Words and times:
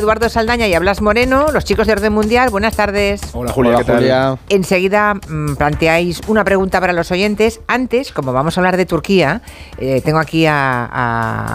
Eduardo 0.00 0.30
Saldaña 0.30 0.66
y 0.66 0.78
Blas 0.78 1.02
Moreno, 1.02 1.48
los 1.52 1.62
chicos 1.66 1.86
de 1.86 1.92
Orden 1.92 2.14
Mundial. 2.14 2.48
Buenas 2.48 2.74
tardes. 2.74 3.20
Hola 3.34 3.52
Julia, 3.52 3.76
¿qué 3.76 3.84
tal? 3.84 4.38
Enseguida 4.48 5.12
mm, 5.12 5.56
planteáis 5.56 6.22
una 6.26 6.42
pregunta 6.42 6.80
para 6.80 6.94
los 6.94 7.10
oyentes. 7.10 7.60
Antes, 7.66 8.10
como 8.10 8.32
vamos 8.32 8.56
a 8.56 8.60
hablar 8.62 8.78
de 8.78 8.86
Turquía, 8.86 9.42
eh, 9.76 10.00
tengo 10.02 10.18
aquí 10.18 10.46
a, 10.46 10.88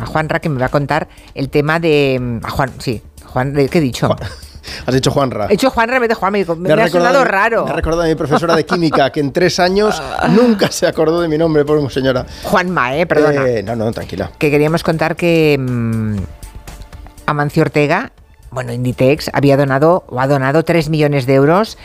a 0.01 0.05
Juanra 0.05 0.39
que 0.39 0.49
me 0.49 0.59
va 0.59 0.67
a 0.67 0.69
contar 0.69 1.07
el 1.33 1.49
tema 1.49 1.79
de... 1.79 2.19
mm, 2.21 2.45
a 2.45 2.49
Juan, 2.51 2.71
sí, 2.77 3.01
Juan, 3.25 3.51
¿qué 3.55 3.79
he 3.79 3.81
dicho? 3.81 4.15
Has 4.85 4.93
dicho 4.93 5.09
Juanra. 5.09 5.45
He 5.45 5.49
dicho 5.53 5.71
Juanra 5.71 5.95
en 5.95 6.01
vez 6.01 6.09
de 6.09 6.15
Juan, 6.15 6.31
me, 6.31 6.37
dijo, 6.39 6.55
me, 6.55 6.71
ha 6.71 6.87
sonado 6.87 7.23
recordado- 7.23 7.23
raro. 7.25 7.65
Me 7.65 7.71
ha 7.71 7.75
recordado 7.75 8.03
a 8.03 8.07
mi 8.07 8.13
profesora 8.15 8.55
de 8.55 8.63
química 8.63 9.11
que 9.11 9.21
en 9.21 9.31
tres 9.33 9.59
años 9.59 9.99
nunca 10.29 10.69
se 10.71 10.85
acordó 10.85 11.19
de 11.19 11.27
mi 11.27 11.37
nombre, 11.39 11.65
por 11.65 11.91
señora. 11.91 12.27
Juanma, 12.43 12.95
eh, 12.95 13.07
perdona. 13.07 13.47
Eh, 13.47 13.63
no, 13.63 13.75
no, 13.75 13.91
tranquila. 13.91 14.29
que 14.37 14.51
queríamos 14.51 14.83
contar 14.83 15.15
que 15.15 15.57
mm, 15.59 16.17
Amancio 17.25 17.63
Ortega, 17.63 18.11
bueno, 18.55 18.73
Inditex, 18.73 19.29
había 19.33 19.57
donado 19.57 20.05
o 20.07 20.19
ha 20.19 20.27
donado 20.27 20.63
3 20.63 20.89
millones 20.89 21.27
de 21.27 21.35
euros 21.35 21.77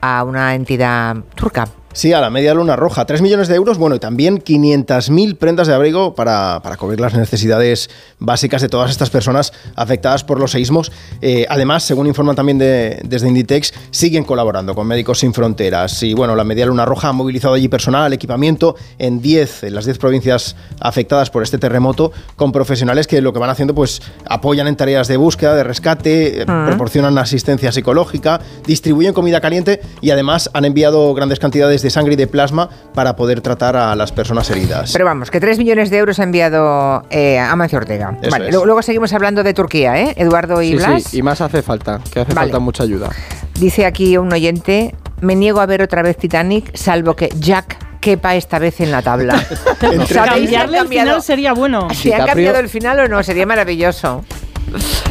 a 0.00 0.22
una 0.22 0.54
entidad 0.54 1.16
turca. 1.34 1.68
Sí, 1.94 2.12
a 2.12 2.20
la 2.20 2.30
media 2.30 2.54
luna 2.54 2.76
roja. 2.76 3.06
3 3.06 3.22
millones 3.22 3.48
de 3.48 3.56
euros, 3.56 3.76
bueno, 3.78 3.96
y 3.96 3.98
también 3.98 4.38
500.000 4.38 5.36
prendas 5.36 5.66
de 5.66 5.74
abrigo 5.74 6.14
para, 6.14 6.60
para 6.62 6.76
cubrir 6.76 7.00
las 7.00 7.14
necesidades 7.14 7.90
básicas 8.20 8.62
de 8.62 8.68
todas 8.68 8.90
estas 8.90 9.10
personas 9.10 9.52
afectadas 9.74 10.22
por 10.22 10.38
los 10.38 10.52
seísmos. 10.52 10.92
Eh, 11.22 11.46
además, 11.48 11.82
según 11.82 12.06
informan 12.06 12.36
también 12.36 12.58
de- 12.58 13.00
desde 13.04 13.26
Inditex, 13.26 13.72
siguen 13.90 14.22
colaborando 14.24 14.74
con 14.76 14.86
Médicos 14.86 15.18
Sin 15.20 15.34
Fronteras. 15.34 16.02
Y 16.04 16.14
bueno, 16.14 16.36
la 16.36 16.44
media 16.44 16.66
luna 16.66 16.84
roja 16.84 17.08
ha 17.08 17.12
movilizado 17.12 17.54
allí 17.54 17.68
personal, 17.68 18.12
equipamiento 18.12 18.76
en 18.98 19.20
10, 19.20 19.64
en 19.64 19.74
las 19.74 19.84
10 19.86 19.98
provincias 19.98 20.54
afectadas 20.80 21.30
por 21.30 21.42
este 21.42 21.58
terremoto, 21.58 22.12
con 22.36 22.52
profesionales 22.52 23.06
que 23.08 23.20
lo 23.20 23.32
que 23.32 23.40
van 23.40 23.50
haciendo, 23.50 23.74
pues 23.74 24.02
apoyan 24.28 24.68
en 24.68 24.76
tareas 24.76 25.08
de 25.08 25.16
búsqueda, 25.16 25.54
de 25.56 25.64
rescate, 25.64 26.42
eh, 26.42 26.46
proporcionan 26.46 27.18
asistencia 27.18 27.72
psicológica, 27.72 28.40
distribuyen 28.66 29.14
comida 29.14 29.40
caliente 29.40 29.80
y 30.00 30.10
además 30.10 30.48
han 30.52 30.64
enviado 30.64 31.12
grandes 31.14 31.38
cantidades 31.40 31.77
de 31.82 31.90
sangre 31.90 32.14
y 32.14 32.16
de 32.16 32.26
plasma 32.26 32.68
para 32.94 33.16
poder 33.16 33.40
tratar 33.40 33.76
a 33.76 33.94
las 33.96 34.12
personas 34.12 34.50
heridas. 34.50 34.92
Pero 34.92 35.04
vamos, 35.04 35.30
que 35.30 35.40
3 35.40 35.58
millones 35.58 35.90
de 35.90 35.98
euros 35.98 36.18
ha 36.20 36.22
enviado 36.24 37.04
eh, 37.10 37.38
Amancio 37.38 37.78
Ortega. 37.78 38.16
Eso 38.20 38.30
Vale, 38.30 38.48
es. 38.48 38.54
luego, 38.54 38.82
seguimos 38.82 39.12
hablando 39.12 39.42
de 39.42 39.54
Turquía, 39.54 39.98
¿eh? 40.00 40.14
Eduardo 40.16 40.60
y 40.62 40.68
Sí, 40.70 40.74
Blas. 40.76 41.02
sí, 41.04 41.18
y 41.18 41.22
más 41.22 41.40
hace 41.40 41.62
falta, 41.62 42.00
que 42.12 42.20
hace 42.20 42.34
Vale. 42.34 42.46
falta 42.48 42.58
mucha 42.58 42.82
ayuda. 42.82 43.08
Dice 43.58 43.86
aquí 43.86 44.16
un 44.16 44.32
oyente, 44.32 44.94
me 45.20 45.34
niego 45.34 45.60
a 45.60 45.66
ver 45.66 45.82
otra 45.82 46.02
vez 46.02 46.16
Titanic, 46.16 46.74
salvo 46.76 47.14
que 47.16 47.28
Jack 47.38 47.76
quepa 48.00 48.36
esta 48.36 48.58
vez 48.60 48.80
en 48.80 48.92
la 48.92 49.02
tabla. 49.02 49.34
¿Sabéis 49.80 50.08
si 50.08 50.16
han 50.18 50.26
Cambiarle 50.68 50.78
el 50.78 50.88
final 50.88 51.22
sería 51.22 51.52
bueno. 51.52 51.88
si 51.92 52.10
DiCaprio- 52.10 52.26
cambiado 52.26 52.58
el 52.60 52.68
final 52.68 53.00
o 53.00 53.08
no? 53.08 53.22
Sería 53.22 53.44
maravilloso. 53.46 54.24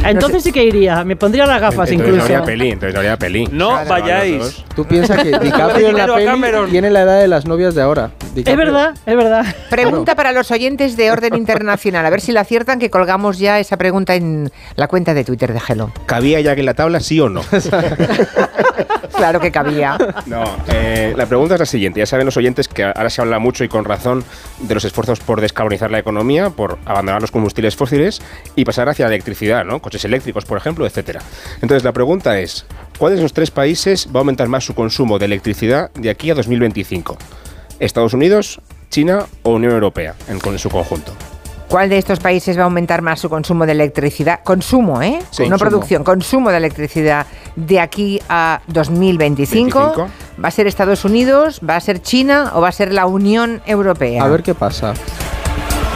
Entonces 0.04 0.42
sí 0.42 0.52
que 0.52 0.64
iría. 0.64 1.04
Me 1.04 1.16
pondría 1.16 1.46
las 1.46 1.60
gafas 1.60 1.90
Entonces 1.90 1.98
no 1.98 2.04
incluso. 2.14 2.24
haría 2.26 2.42
peli, 2.44 2.70
entonces 2.70 2.94
no 2.94 3.00
haría 3.00 3.16
peli. 3.16 3.46
No 3.50 3.70
Claro. 3.70 3.88
vayáis. 3.90 4.64
Tú 4.74 4.84
piensas 4.84 5.22
que 5.22 5.38
DiCaprio 5.40 5.88
en 5.88 5.96
la 5.96 6.06
peli 6.14 6.70
tiene 6.70 6.90
la 6.90 7.02
edad 7.02 7.20
de 7.20 7.28
las 7.28 7.46
novias 7.46 7.74
de 7.74 7.82
ahora. 7.82 8.10
Es 8.36 8.56
verdad, 8.56 8.94
es 9.06 9.16
verdad. 9.16 9.44
Pregunta 9.70 10.14
para 10.14 10.32
los 10.32 10.50
oyentes 10.50 10.96
de 10.96 11.10
orden 11.10 11.34
internacional. 11.34 12.06
A 12.06 12.10
ver 12.10 12.20
si 12.20 12.32
la 12.32 12.40
aciertan, 12.42 12.78
que 12.78 12.90
colgamos 12.90 13.38
ya 13.38 13.58
esa 13.58 13.76
pregunta 13.76 14.14
en 14.14 14.50
la 14.76 14.86
cuenta 14.88 15.14
de 15.14 15.24
Twitter 15.24 15.52
de 15.52 15.60
Hello. 15.66 15.90
¿Cabía 16.06 16.40
ya 16.40 16.54
que 16.54 16.60
en 16.60 16.66
la 16.66 16.74
tabla, 16.74 17.00
sí 17.00 17.18
o 17.20 17.28
no? 17.28 17.42
Claro 19.16 19.40
que 19.40 19.50
cabía. 19.50 19.98
No, 20.26 20.44
eh, 20.72 21.12
la 21.16 21.26
pregunta 21.26 21.54
es 21.54 21.60
la 21.60 21.66
siguiente. 21.66 21.98
Ya 21.98 22.06
saben 22.06 22.24
los 22.26 22.36
oyentes 22.36 22.68
que 22.68 22.84
ahora 22.84 23.10
se 23.10 23.20
habla 23.20 23.40
mucho 23.40 23.64
y 23.64 23.68
con 23.68 23.84
razón 23.84 24.22
de 24.60 24.74
los 24.74 24.84
esfuerzos 24.84 25.18
por 25.18 25.40
descarbonizar 25.40 25.90
la 25.90 25.98
economía, 25.98 26.50
por 26.50 26.78
abandonar 26.84 27.20
los 27.20 27.32
combustibles 27.32 27.74
fósiles 27.74 28.22
y 28.54 28.64
pasar 28.64 28.88
hacia 28.88 29.06
la 29.06 29.14
electricidad, 29.14 29.47
¿no? 29.64 29.80
Coches 29.80 30.04
eléctricos, 30.04 30.44
por 30.44 30.58
ejemplo, 30.58 30.86
etcétera. 30.86 31.20
Entonces, 31.62 31.84
la 31.84 31.92
pregunta 31.92 32.38
es, 32.38 32.66
¿cuál 32.98 33.12
de 33.14 33.18
esos 33.18 33.32
tres 33.32 33.50
países 33.50 34.08
va 34.08 34.16
a 34.16 34.20
aumentar 34.20 34.48
más 34.48 34.64
su 34.64 34.74
consumo 34.74 35.18
de 35.18 35.24
electricidad 35.26 35.90
de 35.94 36.10
aquí 36.10 36.30
a 36.30 36.34
2025? 36.34 37.16
¿Estados 37.80 38.12
Unidos, 38.14 38.60
China 38.90 39.26
o 39.42 39.50
Unión 39.52 39.72
Europea 39.72 40.14
en, 40.28 40.38
con- 40.40 40.58
su 40.58 40.68
conjunto? 40.70 41.12
¿Cuál 41.68 41.90
de 41.90 41.98
estos 41.98 42.18
países 42.18 42.56
va 42.56 42.62
a 42.62 42.64
aumentar 42.64 43.02
más 43.02 43.20
su 43.20 43.28
consumo 43.28 43.66
de 43.66 43.72
electricidad? 43.72 44.40
Consumo, 44.42 45.02
¿eh? 45.02 45.18
Sí, 45.30 45.42
no 45.42 45.50
consumo. 45.50 45.58
producción, 45.70 46.02
consumo 46.02 46.50
de 46.50 46.56
electricidad 46.56 47.26
de 47.56 47.78
aquí 47.78 48.18
a 48.26 48.62
2025. 48.68 49.78
25. 49.78 50.08
¿Va 50.42 50.48
a 50.48 50.50
ser 50.50 50.66
Estados 50.66 51.04
Unidos, 51.04 51.60
va 51.68 51.76
a 51.76 51.80
ser 51.80 52.00
China 52.00 52.52
o 52.54 52.62
va 52.62 52.68
a 52.68 52.72
ser 52.72 52.90
la 52.94 53.04
Unión 53.04 53.60
Europea? 53.66 54.24
A 54.24 54.28
ver 54.28 54.42
qué 54.42 54.54
pasa. 54.54 54.94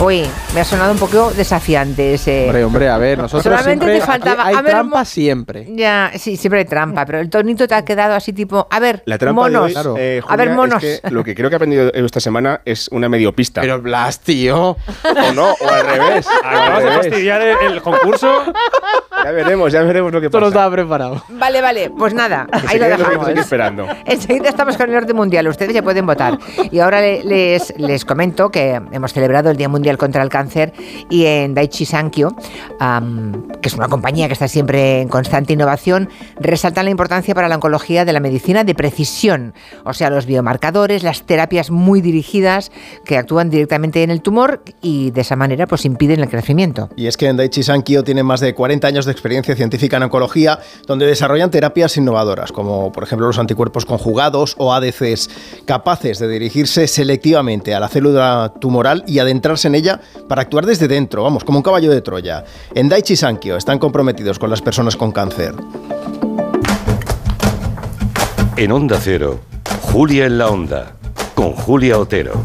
Uy, 0.01 0.29
me 0.53 0.61
ha 0.61 0.65
sonado 0.65 0.91
un 0.91 0.99
poco 0.99 1.31
desafiante 1.31 2.15
ese... 2.15 2.47
Hombre, 2.47 2.65
hombre, 2.65 2.89
a 2.89 2.99
ver, 2.99 3.19
nosotros 3.19 3.45
Solamente 3.45 3.85
siempre 3.87 4.01
te 4.01 4.05
faltaba- 4.07 4.47
hay 4.47 4.57
a 4.57 4.63
ver, 4.63 4.73
trampa 4.73 5.05
siempre. 5.05 5.67
Ya, 5.77 6.11
sí, 6.17 6.37
siempre 6.37 6.59
hay 6.61 6.65
trampa, 6.65 7.07
pero 7.07 7.21
el 7.21 7.31
tonito 7.31 7.69
te 7.69 7.75
ha 7.77 7.85
quedado 7.85 8.15
así 8.15 8.33
tipo, 8.33 8.67
a 8.69 8.81
ver, 8.81 9.05
La 9.07 9.17
trampa 9.17 9.43
monos. 9.43 9.61
de 9.63 9.67
hoy, 9.67 9.73
Claro. 9.73 9.95
eh, 9.97 10.21
a 10.27 10.37
ver, 10.37 10.51
monos. 10.51 10.83
es 10.83 11.01
que 11.03 11.11
lo 11.11 11.23
que 11.23 11.37
creo 11.37 11.49
que 11.51 11.55
he 11.55 11.57
aprendido 11.57 11.93
esta 11.95 12.19
semana 12.19 12.61
es 12.65 12.89
una 12.89 13.09
medio 13.09 13.33
pista. 13.33 13.61
Pero 13.61 13.81
Blas, 13.81 14.19
tío. 14.19 14.71
o 14.71 15.33
no, 15.37 15.53
o 15.53 15.69
al 15.71 15.87
revés. 15.87 16.27
Acabas 16.45 16.83
de 16.83 16.91
revés. 16.91 17.07
fastidiar 17.07 17.43
el, 17.43 17.57
el 17.73 17.83
concurso. 17.83 18.43
Ya 19.25 19.31
veremos, 19.31 19.73
ya 19.73 19.83
veremos 19.83 20.13
lo 20.13 20.21
que 20.21 20.27
Esto 20.27 20.39
no 20.41 20.47
pasa. 20.47 20.57
estaba 20.59 20.75
preparado. 20.75 21.23
Vale, 21.29 21.61
vale, 21.61 21.91
pues 21.91 22.15
nada, 22.15 22.47
Que 22.53 22.59
se 22.61 22.69
ahí 22.69 22.79
lo 22.79 22.87
dejamos. 22.89 23.29
esperando. 23.29 23.87
Enseguida 24.05 24.49
estamos 24.49 24.77
con 24.77 24.91
el 24.91 24.97
orden 24.97 25.17
mundial, 25.17 25.47
ustedes 25.49 25.75
ya 25.75 25.83
pueden 25.83 26.07
votar. 26.07 26.39
Y 26.71 26.79
ahora 26.81 27.01
le- 27.01 27.23
les, 27.25 27.73
les 27.79 28.05
comento 28.05 28.51
que 28.51 28.81
hemos 28.93 29.13
celebrado 29.13 29.51
el 29.51 29.57
Día 29.57 29.69
Mundial 29.69 29.99
contra 29.99 30.23
el 30.23 30.29
Cáncer 30.29 30.73
y 31.11 31.25
en 31.27 31.55
Daiichi 31.55 31.85
Sankyo, 31.85 32.35
que 33.61 33.69
es 33.69 33.75
una 33.75 33.89
compañía 33.89 34.27
que 34.27 34.33
está 34.33 34.49
siempre 34.49 35.01
en 35.01 35.09
constante 35.09 35.53
innovación, 35.53 36.09
resaltan 36.41 36.85
la 36.87 36.91
importancia 36.91 37.35
para 37.35 37.49
la 37.49 37.57
oncología 37.57 38.05
de 38.05 38.13
la 38.13 38.21
medicina 38.21 38.65
de 38.65 38.75
precisión, 38.75 39.55
o 39.85 39.93
sea, 39.93 40.11
los 40.11 40.27
biomarcadores, 40.27 41.03
las 41.03 41.23
terapias 41.25 41.71
muy 41.71 42.01
dirigidas 42.01 42.71
que 43.05 43.19
actúan 43.19 43.51
directamente 43.51 44.03
en 44.03 44.11
el 44.11 44.21
tumor 44.23 44.63
y 44.81 45.11
de 45.13 45.21
esa 45.21 45.37
manera 45.37 45.67
pues 45.67 45.85
impiden 45.85 46.21
el 46.21 46.29
crecimiento. 46.29 46.89
Y 46.97 47.07
es 47.07 47.17
que 47.17 47.29
en 47.29 47.37
Daiichi 47.37 47.63
Sankyo 47.63 48.03
tienen 48.05 48.27
más 48.27 48.41
de 48.41 48.55
40 48.55 48.87
años 48.89 49.07
de 49.07 49.12
experiencia 49.13 49.55
científica 49.55 49.97
en 49.97 50.05
oncología, 50.05 50.59
donde 50.87 51.07
desarrollan 51.07 51.51
terapias 51.51 51.97
innovadoras, 51.97 52.53
como 52.53 52.91
por 52.93 53.05
ejemplo 53.05 53.27
los 53.27 53.39
anticuerpos 53.39 53.87
conjugados 53.87 54.55
o 54.59 54.73
ADCs, 54.73 55.31
capaces 55.65 56.19
de 56.19 56.29
dirigirse 56.29 56.87
selectivamente 56.87 57.75
a 57.75 57.81
la 57.81 57.89
célula 57.89 58.53
tumoral 58.61 59.05
y 59.07 59.19
adentrarse 59.19 59.69
en 59.69 59.75
ella 59.75 60.01
para 60.29 60.43
actuar 60.43 60.67
desde 60.67 60.89
dentro, 60.89 61.23
vamos, 61.23 61.45
como 61.45 61.59
un 61.59 61.63
caballo 61.63 61.91
de 61.91 62.01
Troya. 62.01 62.45
En 62.75 62.89
Daiichi 62.89 63.17
Sankyo 63.17 63.57
están 63.57 63.79
comprometidos 63.79 64.39
con 64.39 64.51
las 64.51 64.63
personas 64.63 64.97
con 64.97 65.13
cáncer. 65.13 65.55
En 68.57 68.73
Onda 68.73 68.99
Cero, 69.01 69.41
Julia 69.81 70.27
en 70.27 70.39
la 70.39 70.49
Onda, 70.49 70.93
con 71.35 71.53
Julia 71.53 71.99
Otero. 71.99 72.45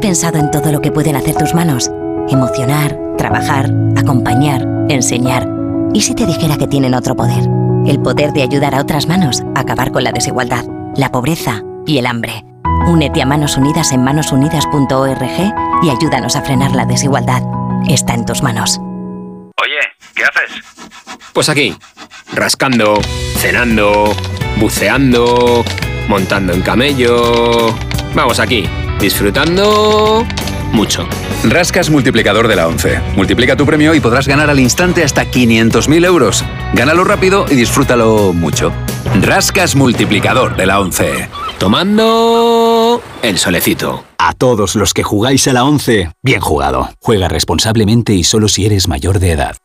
Pensado 0.00 0.38
en 0.38 0.50
todo 0.50 0.72
lo 0.72 0.80
que 0.80 0.90
pueden 0.90 1.14
hacer 1.14 1.36
tus 1.36 1.54
manos? 1.54 1.90
Emocionar, 2.28 2.98
trabajar, 3.16 3.70
acompañar, 3.96 4.66
enseñar. 4.88 5.48
¿Y 5.92 6.00
si 6.00 6.14
te 6.14 6.26
dijera 6.26 6.56
que 6.56 6.66
tienen 6.66 6.94
otro 6.94 7.14
poder? 7.14 7.48
El 7.86 8.00
poder 8.00 8.32
de 8.32 8.42
ayudar 8.42 8.74
a 8.74 8.80
otras 8.80 9.06
manos 9.06 9.42
a 9.54 9.60
acabar 9.60 9.92
con 9.92 10.04
la 10.04 10.12
desigualdad, 10.12 10.64
la 10.96 11.10
pobreza 11.12 11.62
y 11.86 11.98
el 11.98 12.06
hambre. 12.06 12.44
Únete 12.88 13.22
a 13.22 13.26
Manos 13.26 13.56
Unidas 13.56 13.92
en 13.92 14.02
manosunidas.org 14.02 15.54
y 15.82 15.90
ayúdanos 15.90 16.34
a 16.34 16.42
frenar 16.42 16.74
la 16.74 16.86
desigualdad. 16.86 17.42
Está 17.88 18.14
en 18.14 18.24
tus 18.24 18.42
manos. 18.42 18.78
Oye, 19.62 19.80
¿qué 20.14 20.24
haces? 20.24 20.64
Pues 21.32 21.48
aquí, 21.48 21.76
rascando, 22.32 23.00
cenando, 23.36 24.14
buceando, 24.58 25.62
montando 26.08 26.52
en 26.52 26.62
camello. 26.62 27.74
Vamos 28.14 28.40
aquí, 28.40 28.68
disfrutando 29.00 30.26
mucho. 30.72 31.06
Rascas 31.44 31.90
multiplicador 31.90 32.48
de 32.48 32.56
la 32.56 32.68
11. 32.68 33.00
Multiplica 33.16 33.56
tu 33.56 33.66
premio 33.66 33.94
y 33.94 34.00
podrás 34.00 34.28
ganar 34.28 34.50
al 34.50 34.60
instante 34.60 35.02
hasta 35.02 35.24
500.000 35.24 36.04
euros. 36.04 36.44
Gánalo 36.74 37.04
rápido 37.04 37.46
y 37.50 37.54
disfrútalo 37.54 38.32
mucho. 38.32 38.72
Rascas 39.20 39.74
multiplicador 39.74 40.56
de 40.56 40.66
la 40.66 40.80
11. 40.80 41.28
Tomando 41.58 43.02
el 43.22 43.38
solecito. 43.38 44.04
A 44.18 44.34
todos 44.34 44.76
los 44.76 44.94
que 44.94 45.02
jugáis 45.02 45.48
a 45.48 45.52
la 45.52 45.64
11, 45.64 46.12
bien 46.22 46.40
jugado. 46.40 46.90
Juega 47.00 47.28
responsablemente 47.28 48.14
y 48.14 48.24
solo 48.24 48.48
si 48.48 48.66
eres 48.66 48.86
mayor 48.86 49.18
de 49.18 49.32
edad. 49.32 49.56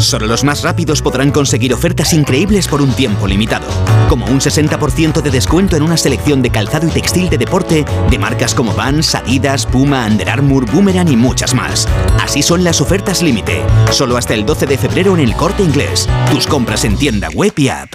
Solo 0.00 0.26
los 0.26 0.44
más 0.44 0.62
rápidos 0.62 1.02
podrán 1.02 1.30
conseguir 1.30 1.74
ofertas 1.74 2.12
increíbles 2.14 2.66
por 2.66 2.80
un 2.80 2.92
tiempo 2.92 3.26
limitado, 3.26 3.66
como 4.08 4.26
un 4.26 4.40
60% 4.40 5.20
de 5.20 5.30
descuento 5.30 5.76
en 5.76 5.82
una 5.82 5.96
selección 5.96 6.40
de 6.42 6.50
calzado 6.50 6.86
y 6.88 6.90
textil 6.90 7.28
de 7.28 7.36
deporte 7.36 7.84
de 8.08 8.18
marcas 8.18 8.54
como 8.54 8.74
Vans, 8.74 9.14
Adidas, 9.14 9.66
Puma, 9.66 10.06
Under 10.06 10.30
Armour, 10.30 10.70
Boomerang 10.70 11.08
y 11.08 11.16
muchas 11.16 11.54
más. 11.54 11.86
Así 12.18 12.42
son 12.42 12.64
las 12.64 12.80
ofertas 12.80 13.22
límite, 13.22 13.62
solo 13.90 14.16
hasta 14.16 14.34
el 14.34 14.46
12 14.46 14.66
de 14.66 14.78
febrero 14.78 15.14
en 15.14 15.20
el 15.20 15.34
Corte 15.34 15.62
Inglés. 15.62 16.08
Tus 16.30 16.46
compras 16.46 16.84
en 16.84 16.96
tienda 16.96 17.28
web 17.28 17.52
y 17.56 17.68
app. 17.68 17.94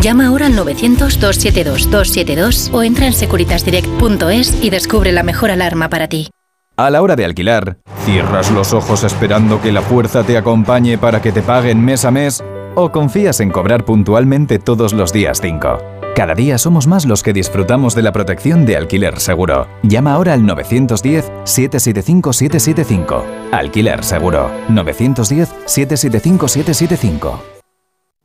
Llama 0.00 0.28
ahora 0.28 0.46
al 0.46 0.54
900-272-272 0.54 2.72
o 2.72 2.84
entra 2.84 3.06
en 3.06 3.12
securitasdirect.es 3.12 4.62
y 4.62 4.70
descubre 4.70 5.10
la 5.12 5.24
mejor 5.24 5.50
alarma 5.50 5.88
para 5.88 6.06
ti. 6.08 6.30
A 6.76 6.90
la 6.90 7.02
hora 7.02 7.16
de 7.16 7.24
alquilar, 7.24 7.78
¿cierras 8.04 8.52
los 8.52 8.72
ojos 8.72 9.02
esperando 9.02 9.60
que 9.60 9.72
la 9.72 9.82
fuerza 9.82 10.22
te 10.22 10.38
acompañe 10.38 10.98
para 10.98 11.20
que 11.20 11.32
te 11.32 11.42
paguen 11.42 11.84
mes 11.84 12.04
a 12.04 12.12
mes? 12.12 12.44
¿O 12.76 12.92
confías 12.92 13.40
en 13.40 13.50
cobrar 13.50 13.84
puntualmente 13.84 14.60
todos 14.60 14.92
los 14.92 15.12
días 15.12 15.40
5? 15.40 15.78
Cada 16.14 16.36
día 16.36 16.58
somos 16.58 16.86
más 16.86 17.04
los 17.04 17.24
que 17.24 17.32
disfrutamos 17.32 17.96
de 17.96 18.02
la 18.02 18.12
protección 18.12 18.64
de 18.66 18.76
alquiler 18.76 19.18
seguro. 19.18 19.66
Llama 19.82 20.12
ahora 20.12 20.34
al 20.34 20.42
910-775-775. 20.42 23.24
Alquiler 23.50 24.04
seguro. 24.04 24.48
910-775-775. 24.68 27.40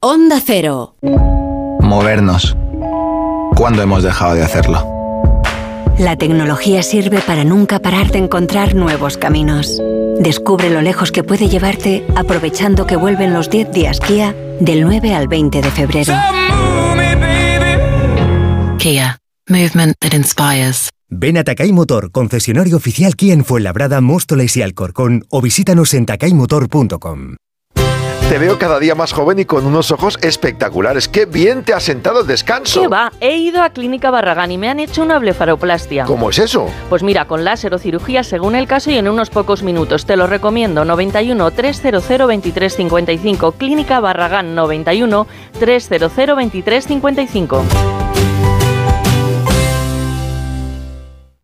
Onda 0.01 0.39
Cero. 0.39 0.97
Movernos. 1.83 2.57
¿Cuándo 3.55 3.81
hemos 3.83 4.03
dejado 4.03 4.35
de 4.35 4.43
hacerlo? 4.43 4.83
La 5.99 6.15
tecnología 6.15 6.81
sirve 6.81 7.19
para 7.19 7.43
nunca 7.43 7.79
parar 7.79 8.11
de 8.11 8.17
encontrar 8.17 8.73
nuevos 8.73 9.17
caminos. 9.17 9.79
Descubre 10.19 10.69
lo 10.69 10.81
lejos 10.81 11.11
que 11.11 11.23
puede 11.23 11.49
llevarte 11.49 12.05
aprovechando 12.15 12.87
que 12.87 12.95
vuelven 12.95 13.33
los 13.33 13.49
10 13.49 13.71
días 13.71 13.99
Kia 13.99 14.35
del 14.59 14.81
9 14.81 15.13
al 15.13 15.27
20 15.27 15.61
de 15.61 15.71
febrero. 15.71 16.13
Kia. 18.77 19.19
Movement 19.49 19.95
that 19.99 20.13
inspires. 20.13 20.89
Ven 21.09 21.37
a 21.37 21.43
Takay 21.43 21.71
Motor, 21.73 22.11
concesionario 22.11 22.77
oficial 22.77 23.15
Kia 23.15 23.33
en 23.33 23.45
Fuenlabrada, 23.45 24.01
Móstoles 24.01 24.57
y 24.57 24.61
Alcorcón 24.61 25.25
o 25.29 25.41
visítanos 25.41 25.93
en 25.93 26.05
takaymotor.com. 26.05 27.35
Te 28.29 28.39
veo 28.39 28.57
cada 28.57 28.79
día 28.79 28.95
más 28.95 29.13
joven 29.13 29.37
y 29.37 29.45
con 29.45 29.65
unos 29.65 29.91
ojos 29.91 30.17
espectaculares. 30.21 31.07
¡Qué 31.07 31.25
bien 31.25 31.63
te 31.63 31.73
ha 31.73 31.79
sentado 31.79 32.21
el 32.21 32.27
descanso! 32.27 32.81
¿Qué 32.81 32.87
va? 32.87 33.11
He 33.19 33.37
ido 33.37 33.61
a 33.61 33.69
Clínica 33.69 34.09
Barragán 34.09 34.51
y 34.51 34.57
me 34.57 34.69
han 34.69 34.79
hecho 34.79 35.03
una 35.03 35.19
blefaroplastia. 35.19 36.05
¿Cómo 36.05 36.31
es 36.31 36.39
eso? 36.39 36.67
Pues 36.89 37.03
mira, 37.03 37.25
con 37.25 37.43
láser 37.43 37.73
o 37.75 37.77
cirugía 37.77 38.23
según 38.23 38.55
el 38.55 38.65
caso 38.65 38.89
y 38.89 38.97
en 38.97 39.07
unos 39.07 39.29
pocos 39.29 39.61
minutos. 39.61 40.05
Te 40.05 40.15
lo 40.15 40.25
recomiendo. 40.25 40.83
91 40.83 41.51
300 41.51 42.07
2355. 42.07 43.51
Clínica 43.51 43.99
Barragán 43.99 44.55
91 44.55 45.27
300 45.59 46.15
2355. 46.15 48.02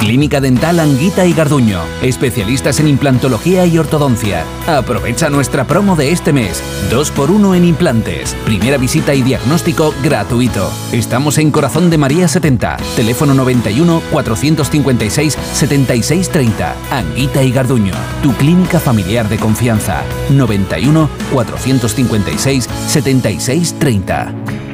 Clínica 0.00 0.40
Dental 0.40 0.80
Anguita 0.80 1.24
y 1.26 1.32
Garduño, 1.32 1.80
especialistas 2.02 2.80
en 2.80 2.88
implantología 2.88 3.66
y 3.66 3.78
ortodoncia. 3.78 4.44
Aprovecha 4.66 5.30
nuestra 5.30 5.64
promo 5.66 5.96
de 5.96 6.12
este 6.12 6.32
mes. 6.32 6.62
2x1 6.90 7.56
en 7.56 7.64
implantes. 7.64 8.34
Primera 8.44 8.76
visita 8.76 9.14
y 9.14 9.22
diagnóstico 9.22 9.94
gratuito. 10.02 10.70
Estamos 10.92 11.38
en 11.38 11.50
Corazón 11.50 11.90
de 11.90 11.98
María 11.98 12.28
70. 12.28 12.76
Teléfono 12.96 13.34
91 13.34 14.02
456 14.10 15.38
7630. 15.54 16.74
Anguita 16.90 17.42
y 17.42 17.52
Garduño. 17.52 17.94
Tu 18.22 18.32
clínica 18.34 18.80
familiar 18.80 19.28
de 19.28 19.38
confianza. 19.38 20.02
91 20.30 21.08
456 21.32 22.68
7630. 22.88 24.73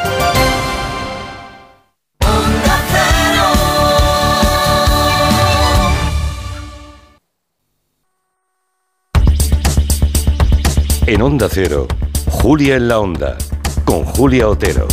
En 11.11 11.21
Onda 11.21 11.49
Cero, 11.51 11.87
Julia 12.29 12.77
en 12.77 12.87
la 12.87 12.99
Onda, 12.99 13.37
con 13.83 14.05
Julia 14.05 14.47
Otero. 14.47 14.87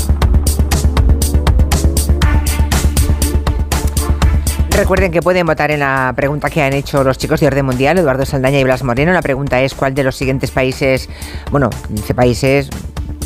Recuerden 4.70 5.12
que 5.12 5.22
pueden 5.22 5.46
votar 5.46 5.70
en 5.70 5.78
la 5.78 6.12
pregunta 6.16 6.50
que 6.50 6.60
han 6.60 6.72
hecho 6.72 7.04
los 7.04 7.18
chicos 7.18 7.38
de 7.38 7.46
Orden 7.46 7.66
Mundial, 7.66 7.98
Eduardo 7.98 8.26
Saldaña 8.26 8.58
y 8.58 8.64
Blas 8.64 8.82
Moreno. 8.82 9.12
La 9.12 9.22
pregunta 9.22 9.62
es 9.62 9.74
cuál 9.74 9.94
de 9.94 10.02
los 10.02 10.16
siguientes 10.16 10.50
países, 10.50 11.08
bueno, 11.52 11.70
dice 11.88 12.14
países, 12.14 12.68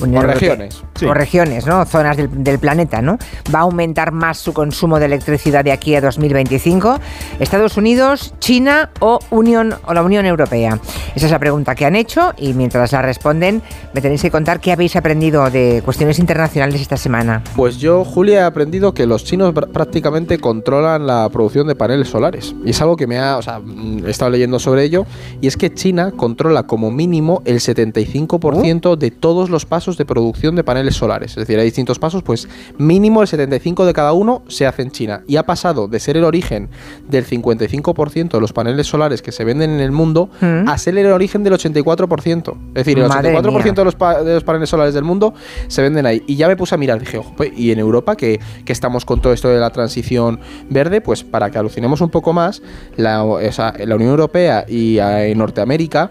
Unión 0.03 0.25
O 0.25 0.29
Europea- 0.29 0.55
regiones, 0.57 0.83
O 1.09 1.15
regiones, 1.15 1.67
¿no? 1.67 1.85
Zonas 1.85 2.17
del, 2.17 2.43
del 2.45 2.59
planeta, 2.59 3.01
¿no? 3.03 3.19
Va 3.55 3.61
a 3.61 3.63
aumentar 3.63 4.13
más 4.13 4.39
su 4.39 4.53
consumo 4.53 4.99
de 4.99 5.07
electricidad 5.07 5.65
de 5.65 5.73
aquí 5.73 5.95
a 5.95 6.01
2025. 6.01 6.99
Estados 7.41 7.77
Unidos, 7.77 8.35
China 8.39 8.91
o 9.01 9.19
Unión 9.31 9.75
o 9.87 9.95
la 9.95 10.03
Unión 10.03 10.27
Europea. 10.27 10.79
Esa 11.15 11.27
es 11.27 11.33
la 11.33 11.39
pregunta 11.39 11.75
que 11.75 11.85
han 11.87 11.97
hecho 11.97 12.33
y 12.37 12.53
mientras 12.55 12.93
la 12.93 13.03
responden 13.03 13.63
me 13.95 14.01
tenéis 14.01 14.23
que 14.23 14.31
contar 14.31 14.61
qué 14.61 14.73
habéis 14.73 14.97
aprendido 14.97 15.49
de 15.51 15.83
cuestiones 15.85 16.19
internacionales 16.19 16.81
esta 16.81 16.97
semana. 16.97 17.43
Pues 17.57 17.79
yo, 17.79 18.05
Julia, 18.05 18.41
he 18.41 18.45
aprendido 18.45 18.95
que 18.95 19.07
los 19.07 19.25
chinos 19.25 19.53
pr- 19.55 19.71
prácticamente 19.73 20.39
controlan 20.39 21.07
la 21.07 21.29
producción 21.31 21.67
de 21.67 21.75
paneles 21.75 22.09
solares. 22.09 22.55
Y 22.65 22.71
es 22.71 22.81
algo 22.81 22.97
que 22.97 23.07
me 23.07 23.19
ha. 23.19 23.37
O 23.37 23.43
sea, 23.43 23.59
mm, 23.59 24.07
he 24.07 24.11
estado 24.11 24.31
leyendo 24.31 24.59
sobre 24.59 24.85
ello. 24.85 25.07
Y 25.41 25.47
es 25.47 25.57
que 25.57 25.73
China 25.73 26.13
controla 26.17 26.65
como 26.65 26.91
mínimo 26.91 27.43
el 27.45 27.61
75% 27.61 28.97
de 28.97 29.11
todos 29.11 29.51
los 29.51 29.67
pasos 29.67 29.92
pasos 29.93 29.99
de 29.99 30.05
producción 30.07 30.55
de 30.57 30.65
paneles 30.65 30.95
solares. 30.97 31.33
Es 31.33 31.37
decir, 31.37 31.59
hay 31.59 31.65
distintos 31.67 31.99
pasos, 31.99 32.23
pues 32.23 32.49
mínimo 32.79 33.21
el 33.23 33.29
75 33.29 33.85
de 33.87 33.93
cada 33.93 34.13
uno 34.13 34.43
se 34.49 34.67
hace 34.67 34.83
en 34.83 34.91
China. 34.91 35.23
Y 35.27 35.37
ha 35.37 35.45
pasado 35.45 35.87
de 35.89 36.01
ser 36.01 36.17
el 36.17 36.25
origen 36.25 36.69
del 37.09 37.27
55% 37.27 38.31
de 38.31 38.41
los 38.41 38.53
paneles 38.53 38.87
solares 38.87 39.23
que 39.23 39.33
se 39.33 39.45
venden 39.45 39.71
en 39.71 39.81
el 39.81 39.93
mundo 39.93 40.31
Mm. 40.41 40.69
a 40.69 40.79
ser 40.79 40.97
el 40.99 41.07
origen 41.13 41.43
del 41.45 41.53
84%. 41.55 42.57
Es 42.69 42.75
decir, 42.75 42.99
el 42.99 43.09
Madre 43.09 43.31
84% 43.35 43.63
mía. 43.65 43.73
de 43.75 43.85
los, 43.85 43.95
pa- 43.97 44.23
de 44.23 44.35
los 44.35 44.45
paneles 44.45 44.69
solares 44.69 44.95
del 44.95 45.05
mundo 45.05 45.35
se 45.69 45.83
venden 45.83 46.07
ahí. 46.07 46.23
Y 46.27 46.37
ya 46.37 46.49
me 46.49 46.57
puse 46.57 46.75
a 46.75 46.79
mirar, 46.79 46.99
dije, 46.99 47.19
ojo, 47.19 47.33
pues, 47.37 47.53
y 47.57 47.71
en 47.73 47.79
Europa, 47.79 48.17
que, 48.17 48.41
que 48.65 48.73
estamos 48.73 49.05
con 49.05 49.21
todo 49.21 49.33
esto 49.33 49.49
de 49.49 49.59
la 49.61 49.71
transición 49.71 50.41
verde, 50.71 51.01
pues 51.01 51.23
para 51.25 51.51
que 51.51 51.59
alucinemos 51.59 52.01
un 52.01 52.11
poco 52.11 52.33
más, 52.33 52.63
la, 52.97 53.25
o 53.25 53.53
sea, 53.53 53.75
la 53.85 53.95
Unión 53.97 54.11
Europea 54.11 54.65
y 54.69 54.99
eh, 54.99 55.35
Norteamérica 55.37 56.11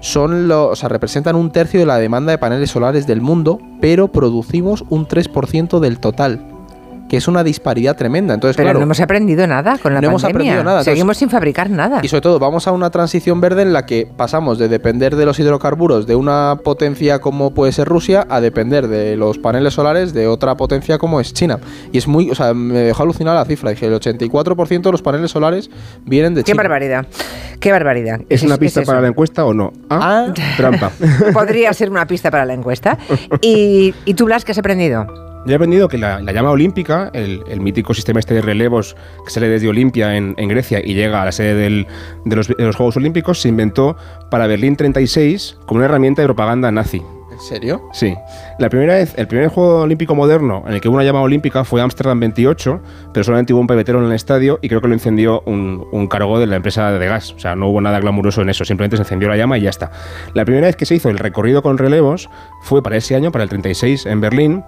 son 0.00 0.48
lo, 0.48 0.68
o 0.68 0.76
sea, 0.76 0.88
representan 0.88 1.36
un 1.36 1.50
tercio 1.50 1.80
de 1.80 1.86
la 1.86 1.98
demanda 1.98 2.32
de 2.32 2.38
paneles 2.38 2.70
solares 2.70 3.06
del 3.06 3.20
mundo, 3.20 3.60
pero 3.80 4.08
producimos 4.08 4.84
un 4.88 5.06
3% 5.06 5.78
del 5.78 5.98
total. 5.98 6.49
Que 7.10 7.16
es 7.16 7.26
una 7.26 7.42
disparidad 7.42 7.96
tremenda. 7.96 8.34
Entonces, 8.34 8.56
Pero 8.56 8.66
claro, 8.68 8.78
no 8.78 8.84
hemos 8.84 9.00
aprendido 9.00 9.44
nada 9.48 9.76
con 9.78 9.92
la 9.92 10.00
No 10.00 10.06
hemos 10.10 10.22
pandemia. 10.22 10.52
aprendido 10.52 10.62
nada, 10.64 10.76
entonces- 10.76 10.92
Seguimos 10.94 11.16
sin 11.16 11.28
fabricar 11.28 11.68
nada. 11.68 11.98
y 12.04 12.06
sobre 12.08 12.20
todo, 12.20 12.38
vamos 12.38 12.68
a 12.68 12.72
una 12.72 12.88
transición 12.90 13.40
verde 13.40 13.62
en 13.62 13.72
la 13.72 13.84
que 13.84 14.06
pasamos 14.16 14.58
de 14.60 14.68
depender 14.68 15.16
de 15.16 15.26
los 15.26 15.40
hidrocarburos 15.40 16.06
de 16.06 16.14
una 16.14 16.58
potencia 16.62 17.18
como 17.20 17.52
puede 17.52 17.72
ser 17.72 17.88
Rusia 17.88 18.26
a 18.30 18.40
depender 18.40 18.86
de 18.86 19.16
los 19.16 19.38
paneles 19.38 19.74
solares 19.74 20.14
de 20.14 20.28
otra 20.28 20.56
potencia 20.56 20.98
como 20.98 21.20
es 21.20 21.34
China. 21.34 21.58
Y 21.90 21.98
es 21.98 22.06
muy, 22.06 22.30
o 22.30 22.34
sea, 22.36 22.54
me 22.54 22.78
dejó 22.78 23.02
alucinar 23.02 23.34
la 23.34 23.44
cifra. 23.44 23.70
Dije, 23.70 23.86
el 23.86 23.94
84% 23.94 24.88
de 24.88 24.92
los 24.92 25.02
paneles 25.02 25.32
solares 25.32 25.68
vienen 26.04 26.34
de 26.34 26.44
Qué 26.44 26.52
China. 26.52 26.62
barbaridad. 26.62 27.06
Qué 27.58 27.72
barbaridad. 27.72 28.20
¿Es 28.28 28.44
una 28.44 28.56
pista 28.56 28.82
para 28.82 29.00
la 29.00 29.08
encuesta 29.08 29.44
o 29.44 29.52
no? 29.52 29.72
Ah, 29.90 30.32
trampa. 30.56 30.92
Podría 31.32 31.72
ser 31.72 31.90
una 31.90 32.06
pista 32.06 32.30
para 32.30 32.44
la 32.44 32.54
encuesta. 32.54 32.98
¿Y, 33.42 33.94
y 34.04 34.14
tú, 34.14 34.26
Blas, 34.26 34.44
qué 34.44 34.52
has 34.52 34.58
aprendido? 34.58 35.29
Yo 35.46 35.52
he 35.52 35.54
aprendido 35.54 35.88
que 35.88 35.96
la, 35.98 36.20
la 36.20 36.32
llama 36.32 36.50
olímpica, 36.50 37.10
el, 37.14 37.42
el 37.48 37.60
mítico 37.60 37.94
sistema 37.94 38.20
este 38.20 38.34
de 38.34 38.42
relevos 38.42 38.94
que 39.24 39.30
sale 39.30 39.48
desde 39.48 39.68
Olimpia 39.68 40.14
en, 40.16 40.34
en 40.36 40.48
Grecia 40.48 40.80
y 40.84 40.94
llega 40.94 41.22
a 41.22 41.24
la 41.24 41.32
sede 41.32 41.54
del- 41.54 41.86
de, 42.26 42.36
los, 42.36 42.48
de 42.48 42.62
los 42.62 42.76
Juegos 42.76 42.96
Olímpicos, 42.98 43.40
se 43.40 43.48
inventó 43.48 43.96
para 44.30 44.46
Berlín 44.46 44.76
36 44.76 45.56
como 45.66 45.78
una 45.78 45.86
herramienta 45.86 46.20
de 46.22 46.28
propaganda 46.28 46.70
nazi. 46.70 47.02
¿En 47.32 47.40
serio? 47.40 47.80
Sí. 47.94 48.14
La 48.58 48.68
primera 48.68 48.94
vez, 48.96 49.14
el 49.16 49.26
primer 49.28 49.48
juego 49.48 49.80
olímpico 49.80 50.14
moderno 50.14 50.62
en 50.66 50.74
el 50.74 50.80
que 50.82 50.88
hubo 50.88 50.96
una 50.96 51.04
llama 51.04 51.22
olímpica 51.22 51.64
fue 51.64 51.80
Ámsterdam 51.80 52.20
28, 52.20 52.80
pero 53.14 53.24
solamente 53.24 53.54
hubo 53.54 53.62
un 53.62 53.66
pebetero 53.66 53.98
en 53.98 54.04
el 54.04 54.12
estadio 54.12 54.58
y 54.60 54.68
creo 54.68 54.82
que 54.82 54.88
lo 54.88 54.92
encendió 54.94 55.40
un, 55.46 55.86
un 55.90 56.06
cargo 56.06 56.38
de 56.38 56.46
la 56.48 56.56
empresa 56.56 56.90
de 56.92 57.06
gas. 57.06 57.32
O 57.32 57.38
sea, 57.38 57.56
no 57.56 57.68
hubo 57.68 57.80
nada 57.80 57.98
glamuroso 57.98 58.42
en 58.42 58.50
eso, 58.50 58.66
simplemente 58.66 58.98
se 58.98 59.04
encendió 59.04 59.28
la 59.30 59.38
llama 59.38 59.56
y 59.56 59.62
ya 59.62 59.70
está. 59.70 59.90
La 60.34 60.44
primera 60.44 60.66
vez 60.66 60.76
que 60.76 60.84
se 60.84 60.96
hizo 60.96 61.08
el 61.08 61.16
recorrido 61.18 61.62
con 61.62 61.78
relevos 61.78 62.28
fue 62.60 62.82
para 62.82 62.96
ese 62.98 63.14
año, 63.14 63.32
para 63.32 63.44
el 63.44 63.48
36, 63.48 64.04
en 64.04 64.20
Berlín. 64.20 64.62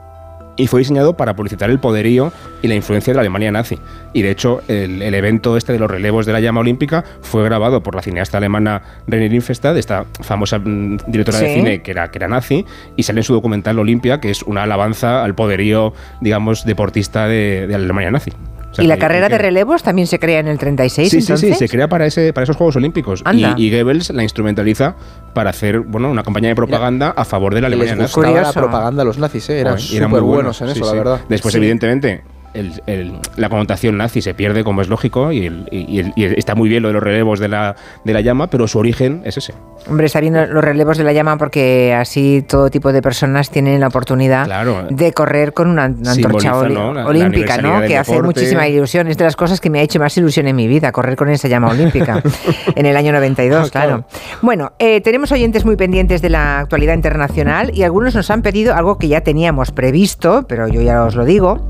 Y 0.57 0.67
fue 0.67 0.81
diseñado 0.81 1.17
para 1.17 1.35
publicitar 1.35 1.71
el 1.71 1.79
poderío 1.79 2.33
y 2.61 2.69
la 2.69 2.75
influencia 2.75 3.13
de 3.13 3.17
la 3.17 3.21
Alemania 3.23 3.51
nazi. 3.51 3.79
Y 4.13 4.23
de 4.23 4.31
hecho, 4.31 4.61
el, 4.69 5.01
el 5.01 5.15
evento 5.15 5.57
este 5.57 5.73
de 5.73 5.79
los 5.79 5.91
relevos 5.91 6.27
de 6.27 6.33
la 6.33 6.41
llama 6.41 6.61
olímpica 6.61 7.05
fue 7.23 7.43
grabado 7.45 7.83
por 7.83 7.95
la 7.95 8.03
cineasta 8.03 8.39
alemana 8.39 8.83
René 9.07 9.29
Lindfestad, 9.29 9.77
esta 9.79 10.05
famosa 10.21 10.59
mm, 10.59 10.99
directora 11.07 11.39
de 11.39 11.55
cine 11.55 11.83
que 11.83 11.91
era, 11.91 12.11
que 12.11 12.19
era 12.19 12.29
nazi, 12.29 12.67
y 12.97 13.03
sale 13.03 13.21
en 13.21 13.25
su 13.25 13.33
documental 13.33 13.79
Olimpia, 13.79 14.21
que 14.21 14.31
es 14.31 14.43
una 14.43 14.65
alabanza 14.65 15.25
al 15.25 15.35
poderío, 15.35 15.95
digamos, 16.21 16.65
deportista 16.65 17.27
de, 17.27 17.67
de 17.67 17.79
la 17.79 17.85
Alemania 17.85 18.11
nazi. 18.11 18.33
O 18.73 18.75
sea, 18.75 18.85
¿Y 18.85 18.89
la 18.89 18.95
que- 18.95 19.01
carrera 19.03 19.27
que- 19.29 19.35
de 19.35 19.39
relevos 19.39 19.83
también 19.83 20.07
se 20.09 20.19
crea 20.19 20.41
en 20.41 20.49
el 20.49 20.59
36? 20.59 21.09
Sí, 21.11 21.21
sí, 21.21 21.27
sí, 21.27 21.33
entonces? 21.33 21.59
se 21.59 21.69
crea 21.69 21.89
para, 21.89 22.07
ese, 22.07 22.33
para 22.33 22.45
esos 22.45 22.57
Juegos 22.57 22.75
Olímpicos. 22.77 23.21
Y, 23.21 23.45
Anda. 23.45 23.55
y 23.59 23.71
Goebbels 23.71 24.11
la 24.11 24.23
instrumentaliza 24.23 24.97
para 25.35 25.51
hacer 25.51 25.81
bueno, 25.81 26.11
una 26.11 26.23
campaña 26.23 26.49
de 26.49 26.55
propaganda 26.55 27.13
a 27.17 27.25
favor 27.27 27.55
de 27.55 27.61
la 27.61 27.69
Y 27.69 27.73
Alemania 27.75 27.97
nazi. 27.97 28.21
la 28.21 28.53
propaganda 28.53 29.03
a 29.03 29.05
los 29.05 29.19
nazis, 29.19 29.49
¿eh? 29.51 29.61
eran 29.61 29.79
y 29.79 29.83
súper 29.83 30.09
muy 30.09 30.21
buenos 30.21 30.61
en 30.63 30.69
sí, 30.69 30.73
eso, 30.73 30.85
la 30.87 30.91
sí. 30.93 30.97
verdad. 30.99 31.21
Después, 31.29 31.53
Sí. 31.53 31.59
evidentemente, 31.59 32.23
el- 32.55 32.83
el- 32.87 33.19
la 33.37 33.49
connotación 33.49 33.97
nazi 33.97 34.23
se 34.23 34.35
pierde, 34.35 34.65
como 34.65 34.83
es 34.83 34.89
lógico, 34.89 35.33
y, 35.33 35.47
el- 35.47 35.69
y- 35.71 35.85
y 35.97 35.99
el- 36.01 36.13
y 36.17 36.25
está 36.39 36.55
muy 36.55 36.69
bien 36.69 36.83
lo 36.83 36.89
de 36.89 36.95
los 36.95 37.03
relevos 37.03 37.39
de 37.41 37.49
la, 37.49 37.77
de 38.05 38.13
la 38.13 38.21
llama, 38.21 38.49
pero 38.49 38.67
su 38.69 38.79
origen 38.79 39.23
es 39.25 39.37
ese. 39.39 39.55
Hombre, 39.89 40.07
está 40.07 40.21
bien 40.21 40.35
los 40.35 40.63
relevos 40.65 40.97
de 40.99 41.05
la 41.05 41.13
llama 41.13 41.37
porque 41.39 41.95
así 41.99 42.45
todo 42.47 42.71
tipo 42.71 42.93
de 42.93 43.03
personas 43.03 43.51
tienen 43.51 43.81
la 43.81 43.89
oportunidad 43.89 44.45
Claro. 44.45 44.87
de 44.91 45.13
correr 45.13 45.53
con 45.53 45.69
una, 45.69 45.87
una 45.87 46.13
antorcha 46.13 46.15
Simboliza, 46.15 46.57
oli- 46.59 46.75
¿no? 46.75 46.93
La- 46.95 47.03
la 47.03 47.09
olímpica, 47.09 47.57
¿no? 47.59 47.81
Que 47.83 47.97
hace 47.99 48.21
muchísima 48.23 48.69
ilusión. 48.69 49.09
Es 49.09 49.17
de 49.19 49.25
las 49.25 49.37
cosas 49.37 49.61
que 49.61 49.71
me 49.71 49.81
ha 49.81 49.83
hecho 49.83 49.99
más 49.99 50.17
ilusión 50.17 50.47
en 50.47 50.57
mi 50.57 50.69
vida, 50.69 50.93
correr 50.93 51.17
con 51.17 51.29
esa 51.31 51.49
llama 51.49 51.69
olímpica 51.71 52.23
en 52.77 52.87
el 52.87 52.97
año 52.97 53.13
92, 53.13 53.71
claro. 53.71 54.05
Bueno, 54.43 54.73
eh, 54.79 55.01
tenemos 55.01 55.33
oyentes 55.33 55.65
muy 55.65 55.77
pendientes 55.77 56.23
de 56.23 56.31
la 56.31 56.61
actualidad 56.61 56.95
internacional 56.95 57.71
y 57.75 57.83
algunos 57.83 58.15
nos 58.15 58.31
han 58.31 58.43
pedido 58.43 58.75
algo 58.75 58.99
que 58.99 59.09
ya 59.09 59.23
teníamos 59.23 59.71
previsto, 59.73 60.45
pero 60.49 60.69
yo 60.69 60.81
ya 60.83 61.03
os 61.05 61.15
lo 61.15 61.25
digo 61.25 61.61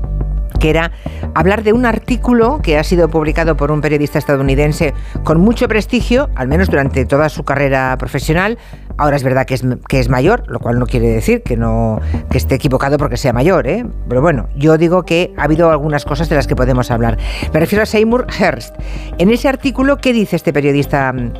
que 0.63 0.69
era 0.69 0.93
hablar 1.35 1.61
de 1.63 1.73
un 1.73 1.85
artículo 1.85 2.61
que 2.63 2.77
ha 2.77 2.85
sido 2.85 3.09
publicado 3.09 3.57
por 3.57 3.69
un 3.69 3.81
periodista 3.81 4.17
estadounidense 4.17 4.93
con 5.25 5.41
mucho 5.41 5.67
prestigio, 5.67 6.29
al 6.35 6.47
menos 6.47 6.69
durante 6.69 7.05
toda 7.05 7.27
su 7.27 7.43
carrera 7.43 7.97
profesional. 7.99 8.57
Ahora 8.97 9.17
es 9.17 9.23
verdad 9.23 9.45
que 9.45 9.55
es, 9.55 9.65
que 9.89 9.99
es 9.99 10.07
mayor, 10.07 10.45
lo 10.47 10.59
cual 10.59 10.79
no 10.79 10.85
quiere 10.85 11.09
decir 11.09 11.43
que, 11.43 11.57
no, 11.57 11.99
que 12.31 12.37
esté 12.37 12.55
equivocado 12.55 12.95
porque 12.95 13.17
sea 13.17 13.33
mayor, 13.33 13.67
¿eh? 13.67 13.85
pero 14.07 14.21
bueno, 14.21 14.47
yo 14.55 14.77
digo 14.77 15.03
que 15.03 15.33
ha 15.35 15.43
habido 15.43 15.69
algunas 15.69 16.05
cosas 16.05 16.29
de 16.29 16.37
las 16.37 16.47
que 16.47 16.55
podemos 16.55 16.91
hablar. 16.91 17.17
Me 17.53 17.59
refiero 17.59 17.83
a 17.83 17.85
Seymour 17.85 18.27
Hearst. 18.39 18.73
En 19.17 19.31
ese 19.31 19.49
artículo, 19.49 19.97
¿qué 19.97 20.13
dice 20.13 20.37
este 20.37 20.53
periodista 20.53 21.11
mm, 21.11 21.33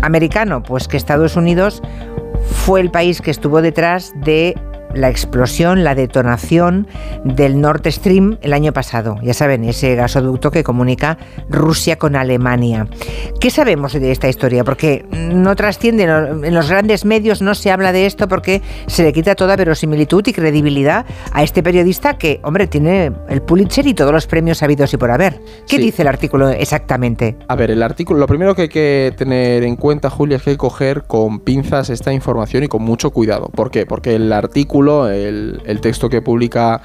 americano? 0.00 0.62
Pues 0.62 0.88
que 0.88 0.96
Estados 0.96 1.36
Unidos 1.36 1.82
fue 2.64 2.80
el 2.80 2.90
país 2.90 3.20
que 3.20 3.30
estuvo 3.30 3.60
detrás 3.60 4.14
de 4.16 4.54
la 4.94 5.08
explosión, 5.08 5.84
la 5.84 5.94
detonación 5.94 6.86
del 7.24 7.60
Nord 7.60 7.82
Stream 7.90 8.38
el 8.42 8.52
año 8.52 8.72
pasado. 8.72 9.16
Ya 9.22 9.34
saben, 9.34 9.64
ese 9.64 9.94
gasoducto 9.94 10.50
que 10.50 10.64
comunica 10.64 11.18
Rusia 11.48 11.96
con 11.96 12.16
Alemania. 12.16 12.86
¿Qué 13.40 13.50
sabemos 13.50 13.92
de 13.92 14.10
esta 14.12 14.28
historia? 14.28 14.64
Porque 14.64 15.04
no 15.12 15.54
trasciende, 15.56 16.04
en 16.04 16.54
los 16.54 16.68
grandes 16.68 17.04
medios 17.04 17.42
no 17.42 17.54
se 17.54 17.70
habla 17.70 17.92
de 17.92 18.06
esto 18.06 18.28
porque 18.28 18.62
se 18.86 19.02
le 19.02 19.12
quita 19.12 19.34
toda 19.34 19.56
verosimilitud 19.56 20.26
y 20.26 20.32
credibilidad 20.32 21.04
a 21.32 21.42
este 21.42 21.62
periodista 21.62 22.18
que, 22.18 22.40
hombre, 22.42 22.66
tiene 22.66 23.12
el 23.28 23.42
Pulitzer 23.42 23.86
y 23.86 23.94
todos 23.94 24.12
los 24.12 24.26
premios 24.26 24.62
habidos 24.62 24.92
y 24.94 24.96
por 24.96 25.10
haber. 25.10 25.40
¿Qué 25.68 25.76
Sí. 25.76 25.82
dice 25.82 26.02
el 26.02 26.08
artículo 26.08 26.48
exactamente? 26.48 27.36
A 27.48 27.56
ver, 27.56 27.70
el 27.70 27.82
artículo, 27.82 28.18
lo 28.20 28.26
primero 28.26 28.54
que 28.54 28.62
hay 28.62 28.68
que 28.68 29.12
tener 29.16 29.62
en 29.62 29.76
cuenta, 29.76 30.10
Julia, 30.10 30.36
es 30.36 30.42
que 30.42 30.50
hay 30.50 30.56
que 30.56 30.58
coger 30.58 31.04
con 31.04 31.40
pinzas 31.40 31.90
esta 31.90 32.12
información 32.12 32.64
y 32.64 32.68
con 32.68 32.82
mucho 32.82 33.10
cuidado. 33.10 33.48
¿Por 33.54 33.70
qué? 33.70 33.86
Porque 33.86 34.14
el 34.14 34.32
artículo, 34.32 34.75
el, 35.08 35.78
texto 35.80 36.08
que 36.08 36.22
publica 36.22 36.82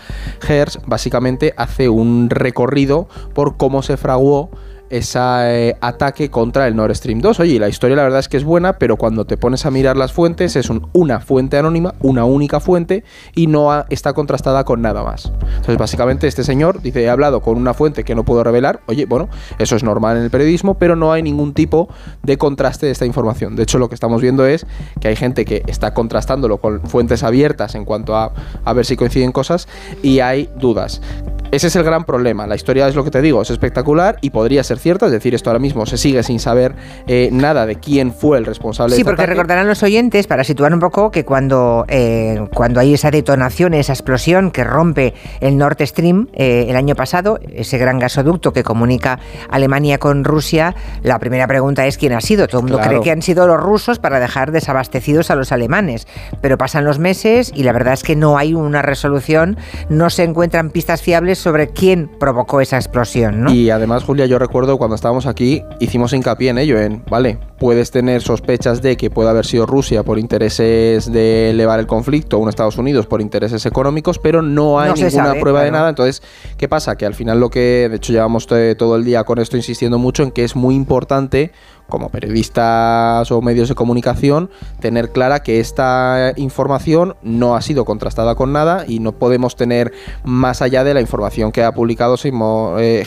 Hertz, 0.48 0.80
básicamente 0.86 1.54
hace 1.58 1.90
un 1.90 2.30
recorrido 2.30 3.08
por 3.34 3.58
cómo 3.58 3.82
se 3.82 3.98
fraguó 3.98 4.50
ese 4.92 5.76
ataque 5.82 6.30
contra 6.30 6.68
el 6.68 6.76
Nord 6.76 6.94
Stream 6.96 7.22
2. 7.22 7.40
Oye, 7.40 7.60
la 7.60 7.70
historia 7.70 7.96
la 7.96 8.04
verdad 8.04 8.20
es 8.20 8.28
que 8.30 8.38
es 8.38 8.44
buena, 8.44 8.74
pero 8.78 8.98
cuando 8.98 9.26
te 9.26 9.38
pones 9.38 9.66
a 9.66 9.72
mirar 9.72 9.98
las 9.98 10.12
fuentes 10.14 10.56
es 10.56 10.70
un- 10.70 10.88
una 10.94 11.20
fuente 11.22 11.58
anónima, 11.58 11.96
una 12.02 12.26
única 12.26 12.60
fuente, 12.60 13.04
y 13.34 13.48
no 13.48 13.86
está 13.90 14.14
contrastada 14.14 14.64
con 14.66 14.82
nada 14.82 15.04
más. 15.04 15.32
Entonces, 15.42 15.78
básicamente, 15.78 16.28
este 16.28 16.44
señor 16.44 16.82
dice, 16.82 17.02
he 17.04 17.10
hablado 17.10 17.42
con 17.42 17.58
una 17.58 17.74
fuente 17.74 18.04
que 18.04 18.16
no 18.16 18.24
puedo 18.24 18.44
revelar. 18.44 18.82
Oye, 18.88 19.06
bueno, 19.06 19.30
eso 19.60 19.76
es 19.76 19.84
normal 19.84 20.18
en 20.18 20.24
el 20.24 20.30
periodismo, 20.30 20.76
pero 20.76 20.96
no 20.96 21.12
hay 21.12 21.24
ningún 21.24 21.54
tipo 21.54 21.88
de 22.24 22.38
contraste 22.38 22.86
de 22.86 22.92
esta 22.92 23.06
información. 23.06 23.56
De 23.56 23.64
hecho, 23.64 23.80
lo 23.80 23.90
que 23.90 23.96
estamos 23.96 24.22
viendo 24.22 24.46
es 24.46 24.66
que 25.00 25.08
hay 25.08 25.16
gente 25.16 25.46
que 25.46 25.64
está 25.68 25.94
contrastándolo 25.94 26.58
con 26.58 26.82
fuentes 26.82 27.24
abiertas 27.24 27.76
en 27.76 27.86
cuanto 27.86 28.16
a, 28.16 28.34
a 28.66 28.74
ver 28.74 28.86
si 28.86 28.96
coinciden 28.98 29.32
cosas, 29.32 29.68
y 30.04 30.20
hay 30.20 30.50
dudas. 30.60 31.02
Ese 31.52 31.68
es 31.68 31.76
el 31.76 31.84
gran 31.84 32.06
problema. 32.06 32.48
La 32.48 32.56
historia 32.56 32.88
es 32.88 32.96
lo 32.96 33.04
que 33.04 33.12
te 33.12 33.22
digo, 33.22 33.42
es 33.42 33.50
espectacular 33.50 34.16
y 34.22 34.30
podría 34.30 34.64
ser 34.64 34.80
cierta, 34.80 35.08
es 35.08 35.12
decir, 35.12 35.36
esto 35.36 35.50
ahora 35.50 35.60
mismo 35.60 35.86
se 35.86 35.98
sigue 35.98 36.24
sin 36.24 36.40
saber 36.40 36.76
eh, 37.08 37.28
nada 37.34 37.66
de 37.66 37.76
quién 37.76 38.14
fue 38.14 38.38
el 38.38 38.46
responsable 38.46 38.96
Sí, 38.96 39.02
de 39.02 39.06
porque 39.06 39.24
ataque. 39.24 39.34
recordarán 39.36 39.68
los 39.68 39.84
oyentes, 39.84 40.28
para 40.28 40.46
situar 40.46 40.74
un 40.74 40.80
poco, 40.80 41.12
que 41.12 41.26
cuando, 41.26 41.84
eh, 41.90 42.48
cuando 42.54 42.80
hay 42.80 42.94
esa 42.94 43.12
detonación, 43.12 43.74
esa 43.74 43.92
explosión 43.92 44.52
que 44.52 44.64
rompe 44.64 45.14
el 45.42 45.58
Nord 45.58 45.76
Stream 45.86 46.30
eh, 46.32 46.68
el 46.70 46.78
año 46.78 46.96
pasado, 46.96 47.38
ese 47.54 47.78
gran 47.78 48.00
gasoducto 48.00 48.54
que 48.54 48.64
comunica 48.64 49.20
Alemania 49.50 49.98
con 49.98 50.24
Rusia, 50.24 50.74
la 51.04 51.20
primera 51.20 51.48
pregunta 51.48 51.86
es 51.86 51.98
quién 51.98 52.14
ha 52.14 52.22
sido. 52.22 52.48
Todo 52.48 52.60
el 52.62 52.64
mundo 52.64 52.78
Claro. 52.78 52.92
cree 52.92 53.02
que 53.04 53.12
han 53.12 53.22
sido 53.22 53.46
los 53.46 53.60
rusos 53.60 54.00
para 54.00 54.22
dejar 54.22 54.54
desabastecidos 54.54 55.30
a 55.32 55.36
los 55.36 55.52
alemanes, 55.52 56.08
pero 56.40 56.58
pasan 56.58 56.86
los 56.86 56.98
meses 56.98 57.52
y 57.54 57.64
la 57.64 57.74
verdad 57.74 57.94
es 57.96 58.04
que 58.04 58.16
no 58.16 58.38
hay 58.38 58.54
una 58.54 58.82
resolución, 58.82 59.58
no 59.90 60.10
se 60.10 60.24
encuentran 60.24 60.70
pistas 60.70 61.02
fiables 61.02 61.41
sobre 61.42 61.70
quién 61.70 62.10
provocó 62.20 62.62
esa 62.62 62.78
explosión. 62.78 63.42
¿no? 63.42 63.52
Y 63.54 63.70
además, 63.70 64.04
Julia, 64.04 64.26
yo 64.26 64.40
recuerdo 64.40 64.78
cuando 64.78 64.96
estábamos 64.96 65.26
aquí, 65.26 65.64
hicimos 65.80 66.14
hincapié 66.14 66.50
en 66.52 66.58
ello, 66.58 66.80
en, 66.80 67.04
vale, 67.10 67.38
puedes 67.60 67.92
tener 67.92 68.22
sospechas 68.22 68.82
de 68.82 68.98
que 68.98 69.10
puede 69.10 69.30
haber 69.30 69.46
sido 69.46 69.66
Rusia 69.66 70.04
por 70.04 70.18
intereses 70.20 71.12
de 71.12 71.50
elevar 71.52 71.80
el 71.80 71.88
conflicto, 71.88 72.38
o 72.38 72.40
un 72.40 72.50
Estados 72.50 72.78
Unidos 72.78 73.08
por 73.08 73.22
intereses 73.22 73.66
económicos, 73.66 74.20
pero 74.20 74.42
no 74.42 74.80
hay 74.80 74.90
No 74.90 74.96
ninguna 74.96 75.12
sabe, 75.28 75.40
prueba 75.42 75.64
de 75.64 75.72
nada. 75.72 75.90
Entonces, 75.90 76.22
¿Qué 76.58 76.68
pasa? 76.68 76.96
Que 76.96 77.06
al 77.06 77.16
final 77.16 77.40
lo 77.40 77.50
que, 77.50 77.88
de 77.90 77.96
hecho 77.96 78.14
llevamos 78.14 78.46
to- 78.48 78.76
todo 78.78 78.96
el 78.96 79.04
día 79.04 79.24
con 79.24 79.40
esto 79.40 79.58
insistiendo 79.58 79.98
mucho 79.98 80.22
en 80.24 80.32
que 80.32 80.44
es 80.44 80.56
muy 80.56 80.76
importante 80.76 81.52
como 81.92 82.10
periodistas 82.10 83.32
o 83.32 83.42
medios 83.44 83.70
de 83.70 83.76
comunicación, 83.76 84.50
tener 84.80 85.12
clara 85.12 85.44
que 85.44 85.60
esta 85.60 86.34
información 86.38 87.16
no 87.22 87.56
ha 87.56 87.62
sido 87.62 87.86
contrastada 87.86 88.34
con 88.34 88.52
nada 88.52 88.86
y 88.88 89.00
no 89.00 89.12
podemos 89.12 89.56
tener 89.56 89.92
más 90.24 90.64
allá 90.64 90.84
de 90.84 90.96
la 90.96 91.02
información 91.02 91.52
que 91.52 91.64
ha 91.64 91.72
publicado 91.74 92.18
Seymour 92.18 92.82
eh, 92.82 93.06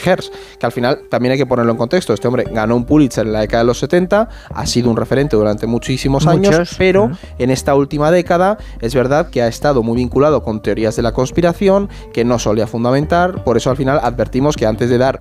que 0.59 0.67
al 0.67 0.73
final 0.73 1.01
también 1.11 1.33
hay 1.33 1.39
que 1.39 1.47
ponerlo 1.47 1.73
en 1.73 1.79
contexto. 1.79 2.13
Este 2.13 2.29
hombre 2.29 2.45
ganó 2.53 2.77
un 2.77 2.85
Pulitzer 2.85 3.27
en 3.27 3.33
la 3.33 3.41
década 3.41 3.63
de 3.63 3.67
los 3.67 3.79
70, 3.79 4.29
ha 4.55 4.67
sido 4.67 4.91
un 4.91 4.97
referente 4.97 5.35
durante 5.35 5.67
muchísimos 5.67 6.27
años, 6.27 6.75
pero 6.77 7.11
en 7.39 7.51
esta 7.51 7.75
última 7.75 8.11
década 8.11 8.59
es 8.81 8.95
verdad 8.95 9.31
que 9.31 9.43
ha 9.43 9.49
estado 9.49 9.83
muy 9.83 9.97
vinculado 9.97 10.43
con 10.43 10.61
teorías 10.61 10.95
de 10.97 11.03
la 11.03 11.13
conspiración, 11.13 11.89
que 12.13 12.25
no 12.25 12.39
solía 12.39 12.67
fundamentar, 12.67 13.43
por 13.45 13.57
eso 13.57 13.71
al 13.71 13.77
final 13.77 13.99
advertimos 14.03 14.57
que 14.57 14.67
antes 14.67 14.91
de 14.91 14.99
dar 14.99 15.21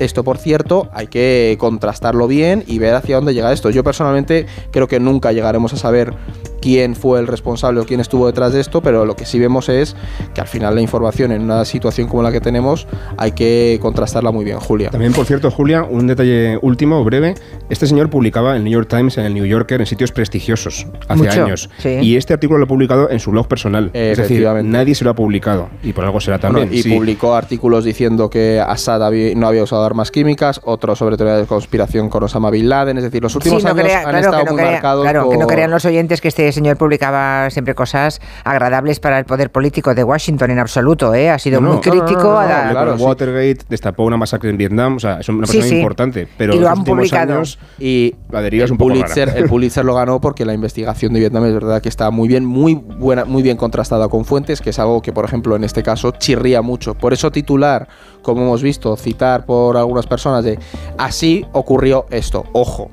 esto 0.00 0.24
por 0.24 0.38
cierto, 0.38 0.88
hay 0.92 1.06
que 1.06 1.56
contrastarlo 1.60 2.26
bien 2.26 2.64
y 2.66 2.78
ver 2.78 2.95
hacia 2.96 3.16
dónde 3.16 3.34
llega 3.34 3.52
esto. 3.52 3.70
Yo 3.70 3.84
personalmente 3.84 4.46
creo 4.70 4.88
que 4.88 5.00
nunca 5.00 5.32
llegaremos 5.32 5.72
a 5.72 5.76
saber 5.76 6.14
quién 6.66 6.96
fue 6.96 7.20
el 7.20 7.28
responsable 7.28 7.78
o 7.78 7.86
quién 7.86 8.00
estuvo 8.00 8.26
detrás 8.26 8.52
de 8.52 8.58
esto, 8.60 8.80
pero 8.82 9.04
lo 9.04 9.14
que 9.14 9.24
sí 9.24 9.38
vemos 9.38 9.68
es 9.68 9.94
que 10.34 10.40
al 10.40 10.48
final 10.48 10.74
la 10.74 10.80
información 10.80 11.30
en 11.30 11.42
una 11.42 11.64
situación 11.64 12.08
como 12.08 12.24
la 12.24 12.32
que 12.32 12.40
tenemos 12.40 12.88
hay 13.16 13.30
que 13.32 13.78
contrastarla 13.80 14.32
muy 14.32 14.44
bien, 14.44 14.58
Julia. 14.58 14.90
También, 14.90 15.12
por 15.12 15.26
cierto, 15.26 15.48
Julia, 15.52 15.84
un 15.84 16.08
detalle 16.08 16.58
último, 16.62 17.04
breve. 17.04 17.34
Este 17.68 17.86
señor 17.86 18.10
publicaba 18.10 18.50
en 18.52 18.56
el 18.56 18.64
New 18.64 18.72
York 18.72 18.88
Times, 18.88 19.16
en 19.16 19.26
el 19.26 19.34
New 19.34 19.44
Yorker, 19.44 19.78
en 19.80 19.86
sitios 19.86 20.10
prestigiosos 20.10 20.88
hace 21.06 21.22
Mucho, 21.22 21.44
años. 21.44 21.70
sí. 21.78 21.98
Y 22.02 22.16
este 22.16 22.34
artículo 22.34 22.58
lo 22.58 22.64
ha 22.64 22.68
publicado 22.68 23.10
en 23.10 23.20
su 23.20 23.30
blog 23.30 23.46
personal. 23.46 23.90
Es 23.92 24.18
decir, 24.18 24.24
Efectivamente. 24.24 24.72
nadie 24.72 24.96
se 24.96 25.04
lo 25.04 25.10
ha 25.10 25.14
publicado. 25.14 25.68
Y 25.84 25.92
por 25.92 26.04
algo 26.04 26.18
será 26.20 26.40
también. 26.40 26.66
Bueno, 26.66 26.76
y 26.80 26.82
sí. 26.82 26.90
publicó 26.92 27.36
artículos 27.36 27.84
diciendo 27.84 28.28
que 28.28 28.60
Assad 28.60 29.04
había- 29.04 29.36
no 29.36 29.46
había 29.46 29.62
usado 29.62 29.84
armas 29.84 30.10
químicas, 30.10 30.60
otros 30.64 30.98
sobre 30.98 31.16
teoría 31.16 31.36
de 31.36 31.46
conspiración 31.46 32.08
con 32.08 32.24
Osama 32.24 32.50
Bin 32.50 32.68
Laden, 32.68 32.98
es 32.98 33.04
decir, 33.04 33.22
los 33.22 33.36
últimos 33.36 33.62
Sí, 33.62 33.64
no 33.68 33.70
años 33.72 33.84
crea- 33.84 33.98
han 33.98 34.02
claro, 34.04 34.18
estado 34.18 34.44
no 34.44 34.50
muy 34.50 34.60
crea- 34.60 34.72
marcados 34.72 35.02
claro, 35.04 35.30
que 35.30 35.36
no 35.38 35.46
crean 35.46 35.70
los 35.70 35.84
oyentes 35.84 36.20
que 36.20 36.28
este 36.28 36.48
señor 36.56 36.76
publicaba 36.76 37.48
siempre 37.50 37.74
cosas 37.74 38.20
agradables 38.44 38.98
para 38.98 39.18
el 39.18 39.24
poder 39.24 39.50
político 39.52 39.94
de 39.94 40.02
Washington 40.02 40.50
en 40.50 40.58
absoluto, 40.58 41.14
¿eh? 41.14 41.30
Ha 41.30 41.38
sido 41.38 41.60
No, 41.60 41.68
muy 41.68 41.76
no, 41.76 41.80
crítico. 41.82 42.22
no, 42.22 42.24
no, 42.24 42.32
no, 42.32 42.38
a- 42.40 42.64
no, 42.64 42.70
claro. 42.72 42.94
Watergate 42.96 43.58
destapó 43.68 44.02
una 44.04 44.16
masacre 44.16 44.50
en 44.50 44.56
Vietnam. 44.56 44.96
O 44.96 44.98
sea, 45.00 45.20
es 45.20 45.28
una 45.28 45.40
persona 45.46 45.64
sí. 45.64 45.76
importante. 45.76 46.26
Pero 46.36 46.54
Y 46.54 46.56
lo 46.56 46.58
en 46.58 46.62
los 46.62 46.72
han 46.72 46.78
últimos 46.80 46.98
publicado. 46.98 47.34
años 47.34 47.58
y 47.78 48.14
la 48.30 48.42
deriva 48.42 48.64
es 48.64 48.70
un 48.70 48.78
poco 48.78 48.90
Pulitzer, 48.90 49.28
rara. 49.28 49.38
el 49.40 49.44
Pulitzer 49.48 49.84
lo 49.84 49.94
ganó 49.94 50.20
porque 50.20 50.44
la 50.44 50.54
investigación 50.54 51.12
de 51.12 51.20
Vietnam 51.20 51.44
es 51.44 51.54
verdad 51.54 51.80
que 51.80 51.88
está 51.88 52.10
muy 52.10 52.26
bien, 52.28 52.44
muy 52.44 52.74
buena, 52.74 53.24
muy 53.24 53.42
bien 53.42 53.56
contrastada 53.56 54.08
con 54.08 54.24
fuentes, 54.24 54.60
que 54.60 54.70
es 54.70 54.78
algo 54.78 55.02
que, 55.02 55.12
por 55.12 55.24
ejemplo, 55.24 55.54
en 55.56 55.64
este 55.64 55.82
caso 55.82 56.10
chirría 56.12 56.62
mucho. 56.62 56.94
Por 56.94 57.12
eso 57.12 57.30
titular, 57.30 57.86
como 58.22 58.42
hemos 58.42 58.62
visto, 58.62 58.96
citar 58.96 59.44
por 59.46 59.76
algunas 59.76 60.06
personas 60.06 60.42
de 60.44 60.58
así 60.98 61.44
ocurrió 61.52 62.06
esto. 62.10 62.44
Ojo. 62.52 62.90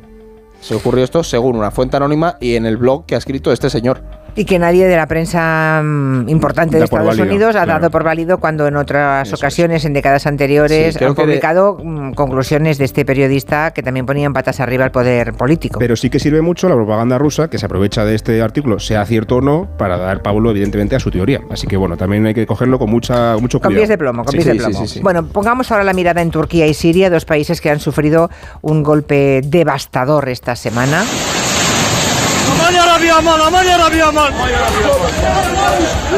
Se 0.63 0.75
ocurrió 0.75 1.03
esto 1.03 1.25
según 1.25 1.57
una 1.57 1.71
fuente 1.71 1.97
anónima 1.97 2.37
y 2.39 2.55
en 2.55 2.65
el 2.65 2.77
blog 2.77 3.05
que 3.05 3.15
ha 3.15 3.17
escrito 3.17 3.51
este 3.51 3.69
señor. 3.69 4.01
Y 4.35 4.45
que 4.45 4.57
nadie 4.57 4.87
de 4.87 4.95
la 4.95 5.05
prensa 5.07 5.81
mm, 5.83 6.27
importante 6.27 6.73
de 6.75 6.79
Da 6.79 6.85
Estados 6.85 7.05
válido, 7.07 7.25
Unidos 7.25 7.49
ha 7.55 7.63
claro. 7.65 7.79
dado 7.81 7.91
por 7.91 8.03
válido 8.03 8.39
cuando 8.39 8.65
en 8.67 8.75
otras 8.77 9.31
ocasiones, 9.31 9.85
en 9.85 9.93
décadas 9.93 10.25
anteriores, 10.25 10.95
Sí, 10.95 11.03
han 11.03 11.13
de- 11.13 11.21
publicado 11.21 11.77
mm, 11.83 12.13
conclusiones 12.13 12.77
de 12.79 12.85
este 12.85 13.05
periodista 13.05 13.71
que 13.71 13.83
también 13.83 14.05
ponían 14.07 14.33
patas 14.33 14.59
arriba 14.59 14.85
al 14.85 14.91
poder 14.91 15.33
político. 15.33 15.77
Pero 15.79 15.95
sí 15.95 16.09
que 16.09 16.19
sirve 16.19 16.41
mucho 16.41 16.67
la 16.67 16.75
propaganda 16.75 17.17
rusa, 17.19 17.47
que 17.49 17.59
se 17.59 17.65
aprovecha 17.67 18.05
de 18.05 18.15
este 18.15 18.41
artículo, 18.41 18.79
sea 18.79 19.05
cierto 19.05 19.35
o 19.37 19.41
no, 19.41 19.67
para 19.77 19.97
dar 19.97 20.21
Pablo, 20.23 20.49
evidentemente, 20.49 20.95
a 20.95 20.99
su 20.99 21.11
teoría. 21.11 21.41
Así 21.51 21.67
que, 21.67 21.77
bueno, 21.77 21.95
también 21.95 22.25
hay 22.25 22.33
que 22.33 22.47
cogerlo 22.47 22.79
con 22.79 22.89
mucha, 22.89 23.37
mucho 23.37 23.59
Con 23.59 23.67
cuidado. 23.69 23.81
pies 23.81 23.89
de 23.89 23.97
plomo, 23.99 24.23
con 24.23 24.31
Sí, 24.31 24.37
pies 24.37 24.45
sí, 24.45 24.51
de 24.57 24.57
plomo. 24.65 24.85
Bueno, 25.03 25.27
pongamos 25.27 25.71
ahora 25.71 25.83
la 25.83 25.93
mirada 25.93 26.21
en 26.23 26.31
Turquía 26.31 26.65
y 26.65 26.73
Siria, 26.73 27.11
dos 27.11 27.25
países 27.25 27.61
que 27.61 27.69
han 27.69 27.79
sufrido 27.79 28.31
un 28.61 28.81
golpe 28.81 29.41
devastador 29.45 30.27
esta 30.29 30.55
semana. 30.55 31.03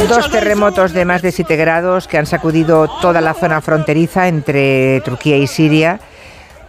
Dos 0.09 0.29
terremotos 0.29 0.93
de 0.93 1.05
más 1.05 1.21
de 1.21 1.31
7 1.31 1.55
grados 1.55 2.07
que 2.07 2.17
han 2.17 2.25
sacudido 2.25 2.87
toda 3.01 3.21
la 3.21 3.33
zona 3.33 3.61
fronteriza 3.61 4.27
entre 4.27 5.01
Turquía 5.01 5.37
y 5.37 5.47
Siria. 5.47 5.99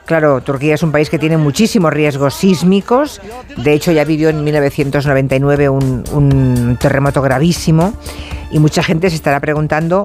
Claro, 0.06 0.40
Turquía 0.40 0.76
es 0.76 0.82
un 0.82 0.92
país 0.92 1.10
que 1.10 1.18
tiene 1.18 1.36
muchísimos 1.36 1.92
riesgos 1.92 2.34
sísmicos. 2.34 3.20
De 3.56 3.72
hecho, 3.72 3.90
ya 3.90 4.04
vivió 4.04 4.28
en 4.28 4.44
1999 4.44 5.68
un, 5.68 6.04
un 6.12 6.78
terremoto 6.80 7.20
gravísimo. 7.20 7.92
Y 8.52 8.60
mucha 8.60 8.82
gente 8.82 9.10
se 9.10 9.16
estará 9.16 9.40
preguntando 9.40 10.04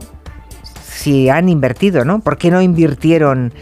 si 1.02 1.30
han 1.30 1.50
invertido, 1.50 2.06
¿no? 2.06 2.20
¿Por 2.20 2.38
qué 2.38 2.52
no 2.52 2.62
invirtieron 2.62 3.54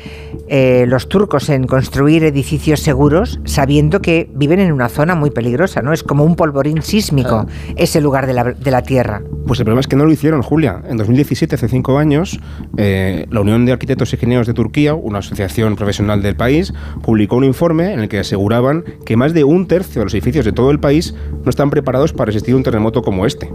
eh, 0.49 0.83
los 0.87 1.07
turcos 1.07 1.49
en 1.49 1.67
construir 1.67 2.25
edificios 2.25 2.81
seguros 2.81 3.39
sabiendo 3.45 4.01
que 4.01 4.29
viven 4.33 4.59
en 4.59 4.73
una 4.73 4.89
zona 4.89 5.15
muy 5.15 5.31
peligrosa, 5.31 5.81
¿no? 5.81 5.93
Es 5.93 6.03
como 6.03 6.25
un 6.25 6.35
polvorín 6.35 6.81
sísmico 6.81 7.47
ese 7.77 8.01
lugar 8.01 8.27
de 8.27 8.33
la, 8.33 8.43
de 8.43 8.71
la 8.71 8.81
Tierra. 8.81 9.21
Pues 9.47 9.59
el 9.59 9.65
problema 9.65 9.79
es 9.79 9.87
que 9.87 9.95
no 9.95 10.05
lo 10.05 10.11
hicieron, 10.11 10.41
Julia. 10.41 10.81
En 10.89 10.97
2017, 10.97 11.55
hace 11.55 11.69
cinco 11.69 11.97
años, 11.97 12.39
eh, 12.75 13.25
la 13.31 13.39
Unión 13.39 13.65
de 13.65 13.71
Arquitectos 13.71 14.11
y 14.11 14.17
Ingenieros 14.17 14.45
de 14.45 14.53
Turquía, 14.53 14.93
una 14.93 15.19
asociación 15.19 15.77
profesional 15.77 16.21
del 16.21 16.35
país, 16.35 16.73
publicó 17.01 17.37
un 17.37 17.45
informe 17.45 17.93
en 17.93 18.01
el 18.01 18.09
que 18.09 18.19
aseguraban 18.19 18.83
que 19.05 19.15
más 19.15 19.33
de 19.33 19.45
un 19.45 19.65
tercio 19.67 20.01
de 20.01 20.05
los 20.05 20.13
edificios 20.13 20.43
de 20.43 20.51
todo 20.51 20.71
el 20.71 20.79
país 20.79 21.15
no 21.43 21.49
están 21.49 21.69
preparados 21.69 22.11
para 22.11 22.25
resistir 22.27 22.53
un 22.53 22.63
terremoto 22.63 23.01
como 23.01 23.25
este. 23.25 23.49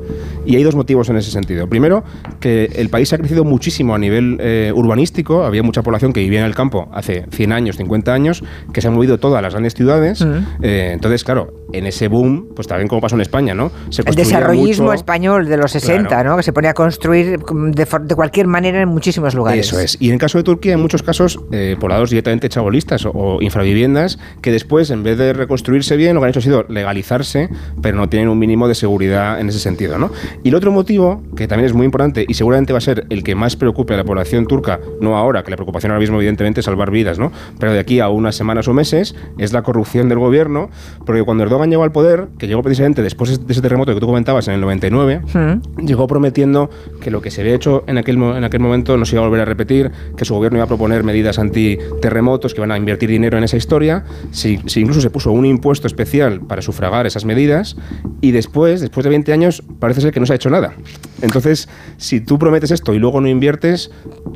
Y 0.47 0.57
hay 0.57 0.63
dos 0.63 0.75
motivos 0.75 1.11
en 1.11 1.17
ese 1.17 1.31
sentido. 1.31 1.69
Primero, 1.69 2.03
que 2.41 2.71
el 2.77 2.89
país 2.89 3.13
ha 3.13 3.19
crecido 3.19 3.45
muchísimo 3.45 3.74
a 3.95 3.99
nivel 3.99 4.37
eh, 4.41 4.73
urbanístico. 4.75 5.45
Había 5.45 5.63
mucha 5.63 5.83
población 5.83 6.13
que 6.13 6.21
vivía 6.21 6.41
en 6.41 6.47
el 6.47 6.55
campo 6.55 6.89
hace 6.93 7.27
100 7.31 7.53
años, 7.53 7.77
50 7.77 8.13
años, 8.13 8.43
que 8.73 8.81
se 8.81 8.89
han 8.89 8.95
movido 8.95 9.19
todas 9.19 9.43
las 9.43 9.53
grandes 9.53 9.75
ciudades. 9.75 10.25
Eh, 10.63 10.91
entonces, 10.93 11.25
claro, 11.25 11.53
en 11.73 11.87
ese 11.87 12.09
boom, 12.09 12.49
pues 12.55 12.69
también 12.69 12.89
como 12.89 13.01
pasó 13.01 13.17
en 13.17 13.23
España, 13.23 13.55
¿no? 13.55 13.71
Se 13.91 14.03
El 14.07 14.15
desarrollismo 14.15 14.87
mucho. 14.87 14.95
español 14.95 15.47
de 15.49 15.57
los 15.57 15.73
60, 15.73 16.09
Claro. 16.09 16.31
¿no? 16.31 16.37
Que 16.37 16.43
se 16.43 16.53
pone 16.53 16.69
a 16.69 16.75
construir 16.75 17.39
mm, 17.39 17.71
de, 17.73 17.87
de 18.03 18.15
cualquier 18.15 18.47
manera 18.47 18.81
en 18.81 18.89
muchísimos 18.89 19.35
lugares. 19.35 19.67
Eso 19.67 19.81
es. 19.81 19.97
Y 20.01 20.09
en 20.09 20.15
el 20.15 20.19
caso 20.21 20.39
de 20.39 20.45
Turquía, 20.45 20.75
en 20.75 20.81
muchos 20.81 21.03
casos, 21.03 21.41
eh, 21.51 21.77
poblados 21.81 22.11
directamente 22.11 22.49
chabolistas 22.49 23.05
o, 23.07 23.11
o 23.13 23.43
infraviviendas, 23.43 24.19
que 24.43 24.53
después, 24.53 24.91
en 24.91 25.03
vez 25.03 25.19
de 25.19 25.33
reconstruirse 25.33 25.97
bien, 25.97 26.15
lo 26.15 26.21
que 26.21 26.25
han 26.27 26.31
hecho 26.31 26.39
ha 26.41 26.43
sido 26.43 26.65
legalizarse, 26.69 27.49
pero 27.83 27.97
no 27.97 28.09
tienen 28.09 28.29
un 28.29 28.39
mínimo 28.39 28.69
de 28.69 28.75
seguridad 28.75 29.41
en 29.41 29.49
ese 29.49 29.59
sentido. 29.59 29.99
¿no? 29.99 30.11
Y 30.43 30.51
el 30.51 30.55
otro 30.55 30.71
motivo, 30.71 31.23
que 31.37 31.49
también 31.49 31.67
es 31.67 31.75
muy 31.75 31.85
importante 31.87 32.25
y 32.29 32.35
seguramente 32.35 32.73
va 32.73 32.79
a 32.79 32.83
ser 32.83 33.07
el 33.11 33.25
que 33.25 33.35
más 33.35 33.57
preocupe 33.65 33.95
a 33.95 33.97
la 33.97 34.05
población 34.05 34.47
turca, 34.47 34.79
no 35.01 35.17
ahora, 35.17 35.43
que 35.43 35.51
la 35.51 35.57
preocupación 35.57 35.91
ahora 35.93 36.01
mismo, 36.01 36.17
evidentemente, 36.19 36.61
es 36.61 36.67
salvar 36.67 36.91
vidas, 36.91 37.19
¿no? 37.19 37.33
pero 37.59 37.73
de 37.73 37.79
aquí 37.79 38.01
a 38.01 38.09
unas 38.09 38.37
semanas 38.37 38.69
o 38.69 38.75
meses, 38.75 39.15
es 39.39 39.53
la 39.53 39.63
corrupción 39.63 40.09
del 40.09 40.19
gobierno, 40.19 40.69
porque 41.07 41.23
cuando 41.23 41.45
Erdogan 41.45 41.71
llegó 41.71 41.83
al 41.83 41.93
poder, 41.93 42.29
que 42.39 42.47
llegó 42.47 42.63
precisamente 42.63 43.03
después 43.03 43.47
de 43.47 43.53
ese 43.53 43.63
terremoto 43.63 43.95
que 43.95 44.01
tú 44.01 44.07
comentabas 44.07 44.49
en 44.49 44.55
el 44.55 44.61
99, 44.61 45.23
Mm. 45.35 45.87
llegó 45.87 46.07
prometiendo 46.07 46.69
que 47.01 47.11
lo 47.11 47.21
que 47.21 47.31
se 47.31 47.41
había 47.41 47.55
hecho 47.55 47.85
en 47.87 47.99
aquel, 47.99 48.17
en 48.17 48.45
aquel 48.45 48.61
momento 48.61 48.97
no 48.97 49.05
se 49.05 49.17
iba 49.17 49.25
a 49.25 49.29
volver 49.29 49.41
a 49.43 49.45
repetir, 49.47 49.91
que 50.17 50.25
su 50.25 50.35
gobierno 50.35 50.59
iba 50.59 50.65
a 50.65 50.69
proponer 50.69 51.03
medidas 51.05 51.39
antiterremotos, 51.39 52.55
que 52.55 52.61
iban 52.61 52.73
a 52.73 52.77
invertir 52.77 53.09
dinero 53.09 53.39
en 53.39 53.45
esa 53.45 53.57
historia, 53.57 54.05
si, 54.31 54.61
si 54.67 54.81
incluso 54.81 55.01
se 55.01 55.11
puso 55.11 55.33
un 55.33 55.47
impuesto 55.47 55.87
especial 55.87 56.41
para 56.41 56.63
sufragar 56.63 57.07
esas 57.07 57.25
medidas, 57.25 57.77
y 58.21 58.33
después, 58.33 58.81
después 58.81 59.05
de 59.05 59.11
20 59.11 59.33
años, 59.33 59.63
parece 59.79 60.01
ser 60.01 60.13
que 60.13 60.21
no 60.21 60.27
se 60.27 60.33
ha 60.33 60.37
hecho 60.37 60.51
nada. 60.51 60.75
Entonces, 61.23 61.69
si 61.97 62.21
tú 62.21 62.39
prometes 62.39 62.71
esto 62.71 62.93
y 62.95 62.99
luego 62.99 63.21
no 63.21 63.29
inviertes, 63.29 63.54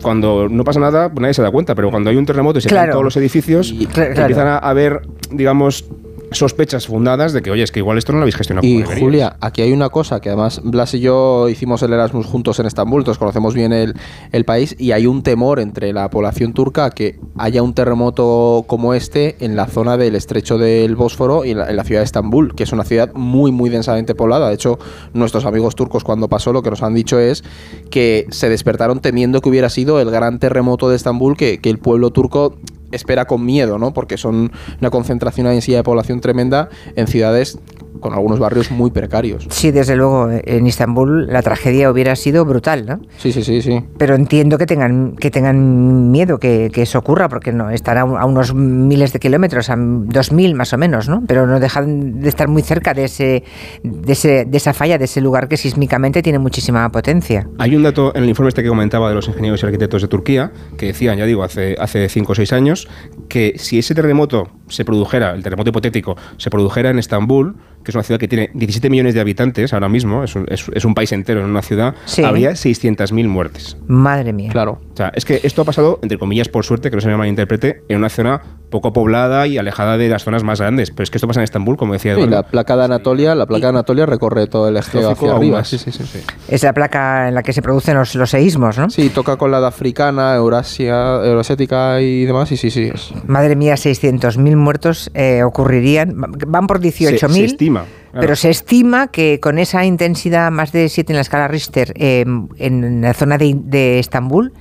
cuando 0.02 0.48
no 0.48 0.64
pasa 0.64 0.80
nada, 0.80 1.08
pues 1.10 1.20
nadie 1.20 1.34
se 1.34 1.42
da 1.42 1.50
cuenta, 1.50 1.74
pero 1.74 1.90
cuando 1.90 2.10
hay 2.10 2.16
un 2.16 2.26
terremoto 2.26 2.58
y 2.58 2.62
se 2.62 2.68
caen 2.68 2.78
Claro. 2.82 2.92
todos 2.92 3.04
los 3.04 3.16
edificios, 3.16 3.74
claro. 3.92 4.14
empiezan 4.14 4.46
a 4.46 4.58
haber, 4.58 5.02
digamos, 5.30 5.84
sospechas 6.30 6.86
fundadas 6.86 7.32
de 7.32 7.42
que, 7.42 7.50
oye, 7.50 7.62
es 7.62 7.72
que 7.72 7.80
igual 7.80 7.98
esto 7.98 8.12
no 8.12 8.18
lo 8.18 8.22
habéis 8.22 8.36
gestionado 8.36 8.66
Y 8.66 8.82
como. 8.82 8.98
Julia, 8.98 9.36
aquí 9.40 9.62
hay 9.62 9.72
una 9.72 9.88
cosa 9.88 10.20
que 10.20 10.28
además 10.28 10.60
Blas 10.64 10.94
y 10.94 11.00
yo 11.00 11.48
hicimos 11.48 11.82
el 11.82 11.92
Erasmus 11.92 12.26
juntos 12.26 12.58
en 12.60 12.66
Estambul, 12.66 13.00
entonces 13.00 13.18
conocemos 13.18 13.54
bien 13.54 13.72
el, 13.72 13.94
el 14.32 14.44
país 14.44 14.76
y 14.78 14.92
hay 14.92 15.06
un 15.06 15.22
temor 15.22 15.60
entre 15.60 15.92
la 15.92 16.10
población 16.10 16.52
turca 16.52 16.90
que 16.90 17.18
haya 17.36 17.62
un 17.62 17.74
terremoto 17.74 18.64
como 18.66 18.94
este 18.94 19.36
en 19.40 19.56
la 19.56 19.66
zona 19.66 19.96
del 19.96 20.14
estrecho 20.14 20.58
del 20.58 20.96
Bósforo 20.96 21.44
y 21.44 21.50
en 21.52 21.58
la, 21.58 21.70
en 21.70 21.76
la 21.76 21.84
ciudad 21.84 22.00
de 22.00 22.06
Estambul, 22.06 22.54
que 22.54 22.64
es 22.64 22.72
una 22.72 22.84
ciudad 22.84 23.12
muy, 23.14 23.52
muy 23.52 23.70
densamente 23.70 24.14
poblada. 24.14 24.48
De 24.48 24.54
hecho, 24.54 24.78
nuestros 25.14 25.44
amigos 25.44 25.74
turcos 25.74 26.04
cuando 26.04 26.28
pasó 26.28 26.52
lo 26.52 26.62
que 26.62 26.70
nos 26.70 26.82
han 26.82 26.94
dicho 26.94 27.18
es 27.18 27.44
que 27.90 28.26
se 28.30 28.48
despertaron 28.48 29.00
temiendo 29.00 29.40
que 29.40 29.48
hubiera 29.48 29.68
sido 29.68 30.00
el 30.00 30.10
gran 30.10 30.38
terremoto 30.38 30.88
de 30.88 30.96
Estambul 30.96 31.36
que, 31.36 31.58
que 31.60 31.70
el 31.70 31.78
pueblo 31.78 32.10
turco 32.10 32.56
espera 32.92 33.26
con 33.26 33.44
miedo, 33.44 33.78
¿no? 33.78 33.92
Porque 33.92 34.16
son 34.16 34.52
una 34.80 34.90
concentración, 34.90 35.46
una 35.46 35.52
densidad 35.52 35.78
de 35.78 35.84
población 35.84 36.20
tremenda 36.20 36.68
en 36.96 37.06
ciudades 37.06 37.58
con 38.00 38.14
algunos 38.14 38.38
barrios 38.38 38.70
muy 38.70 38.90
precarios. 38.90 39.46
Sí, 39.50 39.70
desde 39.70 39.96
luego, 39.96 40.28
en 40.30 40.66
Istambul 40.66 41.26
la 41.26 41.42
tragedia 41.42 41.90
hubiera 41.90 42.16
sido 42.16 42.44
brutal, 42.44 42.86
¿no? 42.86 43.00
Sí, 43.18 43.32
sí, 43.32 43.42
sí, 43.42 43.62
sí. 43.62 43.84
Pero 43.98 44.14
entiendo 44.14 44.58
que 44.58 44.66
tengan, 44.66 45.16
que 45.16 45.30
tengan 45.30 46.10
miedo 46.10 46.38
que, 46.38 46.70
que 46.72 46.82
eso 46.82 46.98
ocurra, 46.98 47.28
porque 47.28 47.52
no 47.52 47.70
están 47.70 47.98
a, 47.98 48.00
a 48.02 48.24
unos 48.24 48.54
miles 48.54 49.12
de 49.12 49.18
kilómetros, 49.18 49.70
a 49.70 49.76
dos 49.78 50.32
mil 50.32 50.54
más 50.54 50.72
o 50.72 50.78
menos, 50.78 51.08
¿no? 51.08 51.22
Pero 51.26 51.46
no 51.46 51.60
dejan 51.60 52.20
de 52.20 52.28
estar 52.28 52.48
muy 52.48 52.62
cerca 52.62 52.94
de, 52.94 53.04
ese, 53.04 53.44
de, 53.82 54.12
ese, 54.12 54.44
de 54.44 54.56
esa 54.56 54.72
falla, 54.72 54.98
de 54.98 55.04
ese 55.04 55.20
lugar 55.20 55.48
que 55.48 55.56
sísmicamente 55.56 56.22
tiene 56.22 56.38
muchísima 56.38 56.90
potencia. 56.90 57.48
Hay 57.58 57.74
un 57.76 57.82
dato 57.82 58.14
en 58.14 58.22
el 58.22 58.28
informe 58.28 58.48
este 58.48 58.62
que 58.62 58.68
comentaba 58.68 59.08
de 59.08 59.14
los 59.14 59.28
ingenieros 59.28 59.62
y 59.62 59.66
arquitectos 59.66 60.02
de 60.02 60.08
Turquía, 60.08 60.52
que 60.76 60.86
decían, 60.86 61.18
ya 61.18 61.24
digo, 61.24 61.42
hace, 61.42 61.76
hace 61.78 62.08
cinco 62.08 62.32
o 62.32 62.34
seis 62.34 62.52
años, 62.52 62.88
que 63.28 63.54
si 63.56 63.78
ese 63.78 63.94
terremoto 63.94 64.48
se 64.68 64.84
produjera, 64.84 65.32
el 65.32 65.42
terremoto 65.42 65.70
hipotético, 65.70 66.16
se 66.36 66.50
produjera 66.50 66.90
en 66.90 66.98
Estambul, 66.98 67.56
que 67.84 67.90
es 67.90 67.94
una 67.94 68.02
ciudad 68.04 68.18
que 68.18 68.28
tiene 68.28 68.50
17 68.54 68.90
millones 68.90 69.14
de 69.14 69.20
habitantes 69.20 69.72
ahora 69.72 69.88
mismo, 69.88 70.24
es 70.24 70.34
un, 70.34 70.46
es, 70.48 70.66
es 70.74 70.84
un 70.84 70.94
país 70.94 71.10
entero 71.12 71.40
en 71.40 71.46
una 71.46 71.62
ciudad, 71.62 71.94
Sí. 72.04 72.22
habría 72.22 72.50
600.000 72.52 73.26
muertes. 73.28 73.76
Madre 73.86 74.32
mía. 74.32 74.50
Claro. 74.50 74.80
O 74.92 74.96
sea, 74.96 75.10
es 75.14 75.24
que 75.24 75.40
esto 75.42 75.62
ha 75.62 75.64
pasado, 75.64 75.98
entre 76.02 76.18
comillas, 76.18 76.48
por 76.48 76.64
suerte, 76.64 76.90
que 76.90 76.96
no 76.96 77.00
se 77.02 77.08
me 77.08 77.16
malinterprete, 77.16 77.82
en 77.88 77.98
una 77.98 78.08
zona 78.08 78.42
poco 78.70 78.92
poblada 78.92 79.46
y 79.46 79.58
alejada 79.58 79.96
de 79.96 80.08
las 80.08 80.24
zonas 80.24 80.44
más 80.44 80.60
grandes. 80.60 80.90
Pero 80.90 81.04
es 81.04 81.10
que 81.10 81.18
esto 81.18 81.26
pasa 81.26 81.40
en 81.40 81.44
Estambul, 81.44 81.76
como 81.76 81.92
decía 81.94 82.14
Sí, 82.14 82.20
Eduardo. 82.20 82.36
la 82.36 82.42
placa 82.42 82.76
de 82.76 82.84
Anatolia, 82.84 83.34
la 83.34 83.46
placa 83.46 83.62
de 83.66 83.68
Anatolia 83.70 84.06
recorre 84.06 84.46
todo 84.46 84.68
el 84.68 84.76
eje 84.76 85.00
Lógico, 85.00 85.12
hacia 85.26 85.36
arriba. 85.36 85.64
Sí, 85.64 85.78
sí, 85.78 85.90
sí, 85.90 86.04
sí. 86.04 86.20
Es 86.48 86.62
la 86.62 86.72
placa 86.72 87.28
en 87.28 87.34
la 87.34 87.42
que 87.42 87.52
se 87.52 87.62
producen 87.62 87.96
los, 87.96 88.14
los 88.14 88.30
seísmos, 88.30 88.76
¿no? 88.78 88.90
Sí, 88.90 89.08
toca 89.10 89.36
con 89.36 89.50
la 89.50 89.60
de 89.60 89.66
africana, 89.66 90.34
eurasia, 90.34 91.16
eurasiática 91.24 92.00
y 92.00 92.24
demás. 92.24 92.52
Y 92.52 92.56
sí, 92.56 92.70
sí. 92.70 92.90
es- 92.92 93.12
Madre 93.26 93.56
mía, 93.56 93.74
600.000 93.74 94.56
muertos 94.56 95.10
eh, 95.14 95.42
ocurrirían. 95.44 96.14
Van 96.46 96.66
por 96.66 96.80
18.000. 96.80 97.18
Se- 97.18 97.28
se 97.28 97.44
estima, 97.44 97.84
claro. 98.10 98.20
Pero 98.20 98.36
se 98.36 98.50
estima 98.50 99.08
que 99.08 99.40
con 99.40 99.58
esa 99.58 99.84
intensidad, 99.84 100.50
más 100.50 100.72
de 100.72 100.88
7 100.88 101.12
en 101.12 101.16
la 101.16 101.22
escala 101.22 101.48
Richter, 101.48 101.92
eh, 101.96 102.24
en 102.58 103.00
la 103.00 103.14
zona 103.14 103.38
de, 103.38 103.54
de 103.56 103.98
Estambul, 103.98 104.52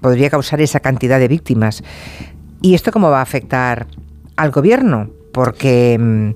podría 0.00 0.30
causar 0.30 0.60
esa 0.60 0.80
cantidad 0.80 1.18
de 1.18 1.28
víctimas. 1.28 1.82
¿Y 2.62 2.74
esto 2.74 2.92
cómo 2.92 3.10
va 3.10 3.20
a 3.20 3.22
afectar 3.22 3.86
al 4.36 4.50
gobierno? 4.50 5.10
Porque 5.32 5.96
mm, 5.98 6.30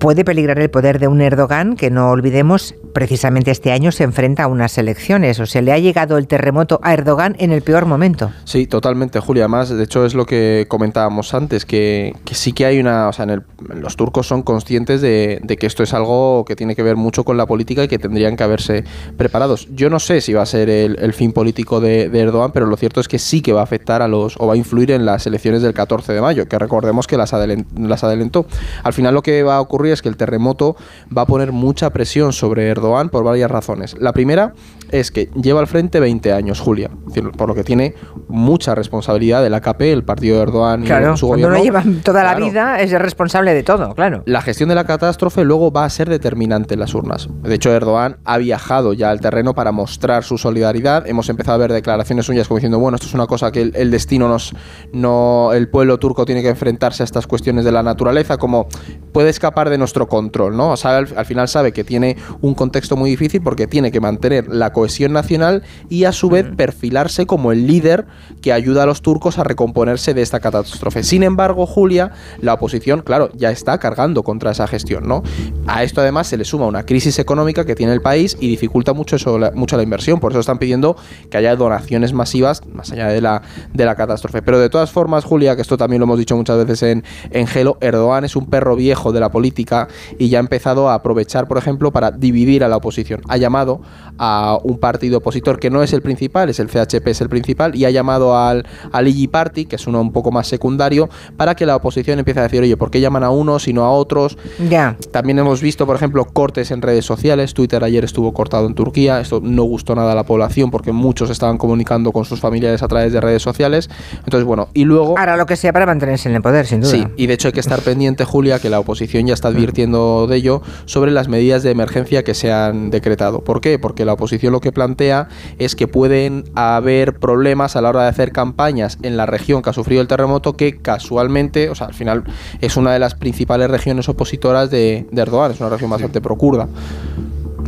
puede 0.00 0.24
peligrar 0.24 0.58
el 0.58 0.70
poder 0.70 0.98
de 0.98 1.06
un 1.08 1.20
Erdogan 1.20 1.76
que, 1.76 1.90
no 1.90 2.08
olvidemos, 2.08 2.74
precisamente 2.94 3.50
este 3.50 3.70
año 3.70 3.92
se 3.92 4.02
enfrenta 4.02 4.44
a 4.44 4.46
unas 4.46 4.76
elecciones. 4.78 5.38
O 5.40 5.46
sea, 5.46 5.60
le 5.60 5.72
ha 5.72 5.78
llegado 5.78 6.16
el 6.16 6.26
terremoto 6.26 6.80
a 6.82 6.94
Erdogan 6.94 7.36
en 7.38 7.52
el 7.52 7.60
peor 7.62 7.84
momento. 7.84 8.32
Sí, 8.44 8.66
totalmente, 8.66 9.20
Julia. 9.20 9.44
Además, 9.44 9.68
de 9.68 9.84
hecho, 9.84 10.06
es 10.06 10.14
lo 10.14 10.24
que 10.24 10.64
comentábamos 10.68 11.34
antes, 11.34 11.66
que, 11.66 12.14
sí 12.32 12.52
que 12.52 12.64
hay 12.64 12.80
una. 12.80 13.08
O 13.08 13.12
sea, 13.12 13.24
en 13.24 13.30
el- 13.30 13.42
los 13.80 13.96
turcos 13.96 14.26
son 14.26 14.42
conscientes 14.42 15.02
de, 15.02 15.40
que 15.60 15.66
esto 15.66 15.82
es 15.82 15.92
algo 15.92 16.46
que 16.46 16.56
tiene 16.56 16.74
que 16.74 16.82
ver 16.82 16.96
mucho 16.96 17.22
con 17.24 17.36
la 17.36 17.44
política 17.46 17.84
y 17.84 17.88
que 17.88 17.98
tendrían 17.98 18.36
que 18.36 18.42
haberse 18.42 18.84
preparados. 19.18 19.68
Yo 19.74 19.90
no 19.90 20.00
sé 20.00 20.22
si 20.22 20.32
va 20.32 20.42
a 20.42 20.46
ser 20.46 20.70
el, 20.70 21.12
fin 21.12 21.32
político 21.32 21.80
de, 21.80 22.04
Erdogan, 22.20 22.52
pero 22.52 22.66
lo 22.66 22.76
cierto 22.76 23.00
es 23.00 23.08
que 23.08 23.18
sí 23.18 23.42
que 23.42 23.52
va 23.52 23.60
a 23.60 23.64
afectar 23.64 24.00
a 24.00 24.08
los. 24.08 24.36
o 24.38 24.46
va 24.46 24.54
a 24.54 24.56
influir 24.56 24.92
en 24.92 25.04
las 25.04 25.26
elecciones 25.26 25.60
del 25.60 25.74
14 25.74 26.14
de 26.14 26.22
mayo, 26.22 26.48
que 26.48 26.58
recordemos 26.58 27.06
que 27.06 27.18
las, 27.18 27.32
las 27.32 28.04
adelantó. 28.04 28.46
Al 28.82 28.94
final, 28.94 29.12
lo 29.12 29.22
que 29.22 29.42
va 29.42 29.56
a 29.56 29.60
ocurrir 29.60 29.89
es 29.92 30.02
que 30.02 30.08
el 30.08 30.16
terremoto 30.16 30.76
va 31.16 31.22
a 31.22 31.26
poner 31.26 31.52
mucha 31.52 31.90
presión 31.90 32.32
sobre 32.32 32.68
Erdogan 32.68 33.08
por 33.08 33.24
varias 33.24 33.50
razones. 33.50 33.96
La 33.98 34.12
primera 34.12 34.54
es 34.90 35.10
que 35.10 35.30
lleva 35.40 35.60
al 35.60 35.66
frente 35.66 36.00
20 36.00 36.32
años, 36.32 36.60
Julia, 36.60 36.90
por 37.36 37.48
lo 37.48 37.54
que 37.54 37.64
tiene 37.64 37.94
mucha 38.28 38.74
responsabilidad 38.74 39.42
del 39.42 39.54
AKP, 39.54 39.92
el 39.92 40.04
partido 40.04 40.36
de 40.36 40.42
Erdogan 40.42 40.84
y 40.84 40.86
su 40.86 41.26
cuando 41.28 41.48
gobierno. 41.48 41.48
uno 41.48 41.62
lleva 41.62 41.84
toda 42.02 42.22
la 42.22 42.34
vida 42.34 42.80
es 42.80 42.92
el 42.92 43.00
responsable 43.00 43.54
de 43.54 43.62
todo, 43.62 43.94
claro. 43.94 44.22
La 44.26 44.42
gestión 44.42 44.68
de 44.68 44.74
la 44.74 44.84
catástrofe 44.84 45.44
luego 45.44 45.70
va 45.72 45.84
a 45.84 45.90
ser 45.90 46.08
determinante 46.08 46.74
en 46.74 46.80
las 46.80 46.94
urnas. 46.94 47.28
De 47.42 47.54
hecho, 47.54 47.72
Erdogan 47.72 48.18
ha 48.24 48.38
viajado 48.38 48.92
ya 48.92 49.10
al 49.10 49.20
terreno 49.20 49.54
para 49.54 49.72
mostrar 49.72 50.24
su 50.24 50.38
solidaridad. 50.38 51.06
Hemos 51.06 51.28
empezado 51.28 51.56
a 51.56 51.58
ver 51.58 51.72
declaraciones 51.72 52.26
suyas 52.26 52.48
como 52.48 52.58
diciendo, 52.58 52.78
bueno, 52.78 52.96
esto 52.96 53.06
es 53.06 53.14
una 53.14 53.26
cosa 53.26 53.52
que 53.52 53.62
el, 53.62 53.72
el 53.76 53.90
destino 53.90 54.28
nos, 54.28 54.54
no, 54.92 55.52
el 55.52 55.68
pueblo 55.68 55.98
turco 55.98 56.24
tiene 56.24 56.42
que 56.42 56.48
enfrentarse 56.48 57.02
a 57.02 57.04
estas 57.04 57.26
cuestiones 57.26 57.64
de 57.64 57.72
la 57.72 57.82
naturaleza, 57.82 58.36
como 58.36 58.66
puede 59.12 59.30
escapar 59.30 59.70
de 59.70 59.78
nuestro 59.78 60.08
control, 60.08 60.56
¿no? 60.56 60.70
O 60.72 60.76
sea, 60.76 60.98
al, 60.98 61.08
al 61.16 61.26
final 61.26 61.48
sabe 61.48 61.72
que 61.72 61.84
tiene 61.84 62.16
un 62.40 62.54
contexto 62.54 62.96
muy 62.96 63.10
difícil 63.10 63.42
porque 63.42 63.66
tiene 63.66 63.90
que 63.90 64.00
mantener 64.00 64.48
la 64.48 64.72
cohesión 64.80 65.12
nacional 65.12 65.62
y 65.90 66.04
a 66.04 66.12
su 66.12 66.30
vez 66.30 66.46
perfilarse 66.56 67.26
como 67.26 67.52
el 67.52 67.66
líder 67.66 68.06
que 68.40 68.50
ayuda 68.50 68.84
a 68.84 68.86
los 68.86 69.02
turcos 69.02 69.38
a 69.38 69.44
recomponerse 69.44 70.14
de 70.14 70.22
esta 70.22 70.40
catástrofe. 70.40 71.02
Sin 71.02 71.22
embargo, 71.22 71.66
Julia, 71.66 72.12
la 72.40 72.54
oposición, 72.54 73.02
claro, 73.02 73.30
ya 73.34 73.50
está 73.50 73.76
cargando 73.76 74.22
contra 74.22 74.52
esa 74.52 74.66
gestión, 74.66 75.06
¿no? 75.06 75.22
A 75.66 75.82
esto 75.82 76.00
además 76.00 76.28
se 76.28 76.38
le 76.38 76.46
suma 76.46 76.66
una 76.66 76.86
crisis 76.86 77.18
económica 77.18 77.66
que 77.66 77.74
tiene 77.74 77.92
el 77.92 78.00
país 78.00 78.38
y 78.40 78.48
dificulta 78.48 78.94
mucho, 78.94 79.16
eso, 79.16 79.38
la, 79.38 79.50
mucho 79.50 79.76
la 79.76 79.82
inversión. 79.82 80.18
Por 80.18 80.32
eso 80.32 80.40
están 80.40 80.58
pidiendo 80.58 80.96
que 81.30 81.36
haya 81.36 81.54
donaciones 81.56 82.14
masivas 82.14 82.62
más 82.72 82.90
allá 82.90 83.08
de 83.08 83.20
la, 83.20 83.42
de 83.74 83.84
la 83.84 83.96
catástrofe. 83.96 84.40
Pero 84.40 84.58
de 84.58 84.70
todas 84.70 84.90
formas, 84.90 85.26
Julia, 85.26 85.56
que 85.56 85.62
esto 85.62 85.76
también 85.76 86.00
lo 86.00 86.04
hemos 86.04 86.18
dicho 86.18 86.34
muchas 86.36 86.56
veces 86.56 86.82
en, 86.84 87.04
en 87.32 87.46
Gelo, 87.46 87.76
Erdogan 87.82 88.24
es 88.24 88.34
un 88.34 88.46
perro 88.46 88.76
viejo 88.76 89.12
de 89.12 89.20
la 89.20 89.30
política 89.30 89.88
y 90.18 90.30
ya 90.30 90.38
ha 90.38 90.40
empezado 90.40 90.88
a 90.88 90.94
aprovechar, 90.94 91.46
por 91.48 91.58
ejemplo, 91.58 91.92
para 91.92 92.10
dividir 92.12 92.64
a 92.64 92.68
la 92.68 92.78
oposición. 92.78 93.20
Ha 93.28 93.36
llamado 93.36 93.82
a 94.16 94.58
un 94.70 94.78
partido 94.78 95.18
opositor 95.18 95.58
que 95.58 95.70
no 95.70 95.82
es 95.82 95.92
el 95.92 96.02
principal, 96.02 96.48
es 96.48 96.60
el 96.60 96.68
CHP, 96.68 97.08
es 97.08 97.20
el 97.20 97.28
principal, 97.28 97.74
y 97.74 97.84
ha 97.84 97.90
llamado 97.90 98.36
al, 98.36 98.66
al 98.92 99.06
Party, 99.30 99.66
que 99.66 99.76
es 99.76 99.86
uno 99.86 100.00
un 100.00 100.12
poco 100.12 100.30
más 100.30 100.46
secundario, 100.46 101.08
para 101.36 101.54
que 101.54 101.66
la 101.66 101.76
oposición 101.76 102.18
empiece 102.18 102.40
a 102.40 102.44
decir, 102.44 102.62
oye, 102.62 102.76
¿por 102.76 102.90
qué 102.90 103.00
llaman 103.00 103.24
a 103.24 103.30
unos 103.30 103.68
y 103.68 103.72
no 103.72 103.84
a 103.84 103.90
otros? 103.90 104.38
Ya. 104.68 104.96
También 105.12 105.38
hemos 105.38 105.60
visto, 105.60 105.86
por 105.86 105.96
ejemplo, 105.96 106.24
cortes 106.24 106.70
en 106.70 106.82
redes 106.82 107.04
sociales. 107.04 107.54
Twitter 107.54 107.82
ayer 107.84 108.04
estuvo 108.04 108.32
cortado 108.32 108.66
en 108.66 108.74
Turquía. 108.74 109.20
Esto 109.20 109.40
no 109.42 109.64
gustó 109.64 109.94
nada 109.94 110.12
a 110.12 110.14
la 110.14 110.24
población 110.24 110.70
porque 110.70 110.92
muchos 110.92 111.30
estaban 111.30 111.58
comunicando 111.58 112.12
con 112.12 112.24
sus 112.24 112.40
familiares 112.40 112.82
a 112.82 112.88
través 112.88 113.12
de 113.12 113.20
redes 113.20 113.42
sociales. 113.42 113.90
Entonces, 114.24 114.44
bueno, 114.44 114.68
y 114.74 114.84
luego... 114.84 115.18
Hará 115.18 115.36
lo 115.36 115.46
que 115.46 115.56
sea 115.56 115.72
para 115.72 115.86
mantenerse 115.86 116.28
en 116.28 116.36
el 116.36 116.42
poder, 116.42 116.66
sin 116.66 116.80
duda. 116.80 116.90
Sí, 116.90 117.04
y 117.16 117.26
de 117.26 117.34
hecho 117.34 117.48
hay 117.48 117.52
que 117.52 117.60
estar 117.60 117.80
pendiente, 117.80 118.24
Julia, 118.24 118.58
que 118.58 118.70
la 118.70 118.80
oposición 118.80 119.26
ya 119.26 119.34
está 119.34 119.48
advirtiendo 119.48 120.26
de 120.26 120.36
ello 120.36 120.62
sobre 120.84 121.10
las 121.10 121.28
medidas 121.28 121.62
de 121.62 121.70
emergencia 121.70 122.22
que 122.24 122.34
se 122.34 122.52
han 122.52 122.90
decretado. 122.90 123.40
¿Por 123.40 123.60
qué? 123.60 123.78
Porque 123.78 124.04
la 124.04 124.14
oposición 124.14 124.52
lo 124.52 124.59
que 124.60 124.72
plantea 124.72 125.28
es 125.58 125.74
que 125.74 125.88
pueden 125.88 126.44
haber 126.54 127.18
problemas 127.18 127.76
a 127.76 127.80
la 127.80 127.90
hora 127.90 128.02
de 128.02 128.08
hacer 128.08 128.32
campañas 128.32 128.98
en 129.02 129.16
la 129.16 129.26
región 129.26 129.62
que 129.62 129.70
ha 129.70 129.72
sufrido 129.72 130.02
el 130.02 130.08
terremoto 130.08 130.56
que 130.56 130.78
casualmente, 130.78 131.70
o 131.70 131.74
sea, 131.74 131.88
al 131.88 131.94
final 131.94 132.24
es 132.60 132.76
una 132.76 132.92
de 132.92 132.98
las 132.98 133.14
principales 133.14 133.70
regiones 133.70 134.08
opositoras 134.08 134.70
de, 134.70 135.06
de 135.10 135.22
Erdogan, 135.22 135.52
es 135.52 135.60
una 135.60 135.70
región 135.70 135.90
bastante 135.90 136.20
procurda. 136.20 136.68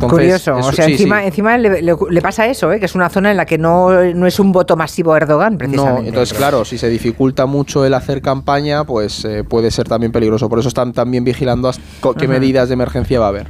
Entonces, 0.05 0.41
Curioso. 0.43 0.59
es- 0.59 0.65
o 0.65 0.71
sea, 0.71 0.85
sí, 0.85 0.91
encima, 0.93 1.21
sí. 1.21 1.27
encima 1.27 1.57
le, 1.57 1.81
le- 1.81 1.95
le 2.09 2.21
pasa 2.21 2.47
eso, 2.47 2.71
¿eh? 2.71 2.79
que 2.79 2.85
es 2.85 2.95
una 2.95 3.09
zona 3.09 3.31
en 3.31 3.37
la 3.37 3.45
que 3.45 3.57
no, 3.57 3.91
no 4.13 4.27
es 4.27 4.39
un 4.39 4.51
voto 4.51 4.75
masivo 4.75 5.13
a 5.13 5.17
Erdogan, 5.17 5.57
precisamente. 5.57 6.01
No, 6.01 6.07
entonces 6.07 6.37
claro, 6.37 6.65
si 6.65 6.77
se 6.77 6.89
dificulta 6.89 7.45
mucho 7.45 7.85
el 7.85 7.93
hacer 7.93 8.21
campaña, 8.21 8.83
pues 8.85 9.25
eh, 9.25 9.43
puede 9.43 9.71
ser 9.71 9.87
también 9.87 10.11
peligroso. 10.11 10.49
Por 10.49 10.59
eso 10.59 10.67
están 10.67 10.93
también 10.93 11.23
vigilando 11.23 11.71
qué 12.17 12.27
medidas 12.27 12.69
de 12.69 12.73
emergencia 12.73 13.19
va 13.19 13.25
a 13.25 13.29
haber. 13.29 13.47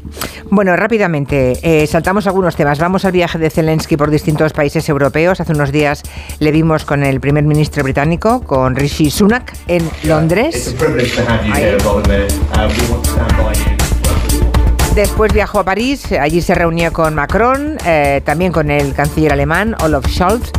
Bueno, 0.50 0.76
rápidamente, 0.76 1.58
eh, 1.62 1.88
saltamos 1.88 2.28
algunos 2.28 2.56
temas. 2.56 2.80
Vamos 2.80 3.06
al 3.06 3.12
viaje 3.12 3.38
de 3.38 3.50
Zelensky 3.50 3.98
por 3.98 4.10
distintos 4.12 4.54
países 4.54 4.88
europeos. 4.90 5.40
Hace 5.42 5.54
unos 5.54 5.72
días 5.72 6.04
le 6.40 6.52
vimos 6.52 6.86
con 6.86 7.04
el 7.04 7.20
primer 7.20 7.44
ministro 7.44 7.84
británico, 7.84 8.42
con 8.42 8.76
Rishi 8.76 9.10
Sunak, 9.10 9.54
en 9.68 9.90
Londres. 10.04 10.76
Después 14.96 15.34
viajó 15.34 15.60
a 15.60 15.64
París, 15.64 16.12
allí 16.12 16.40
se 16.40 16.54
reunió 16.54 16.94
con 16.94 17.16
Macron, 17.16 17.78
eh, 17.84 18.22
también 18.24 18.52
con 18.52 18.70
el 18.70 18.94
canciller 18.94 19.34
alemán 19.34 19.76
Olaf 19.82 20.06
Scholz. 20.08 20.52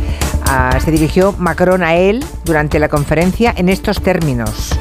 Ah, 0.47 0.77
se 0.83 0.91
dirigió 0.91 1.33
Macron 1.37 1.81
a 1.81 1.95
él 1.95 2.23
durante 2.43 2.77
la 2.77 2.89
conferencia 2.89 3.53
en 3.55 3.69
estos 3.69 4.01
términos. 4.01 4.77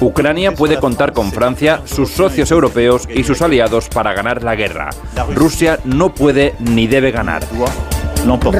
Ucrania 0.00 0.52
puede 0.52 0.80
contar 0.80 1.12
con 1.12 1.30
Francia, 1.30 1.82
sus 1.84 2.10
socios 2.10 2.50
europeos 2.50 3.06
y 3.14 3.22
sus 3.22 3.42
aliados 3.42 3.90
para 3.90 4.14
ganar 4.14 4.42
la 4.42 4.56
guerra. 4.56 4.88
Rusia 5.34 5.78
no 5.84 6.14
puede 6.14 6.54
ni 6.58 6.86
debe 6.86 7.10
ganar. 7.10 7.42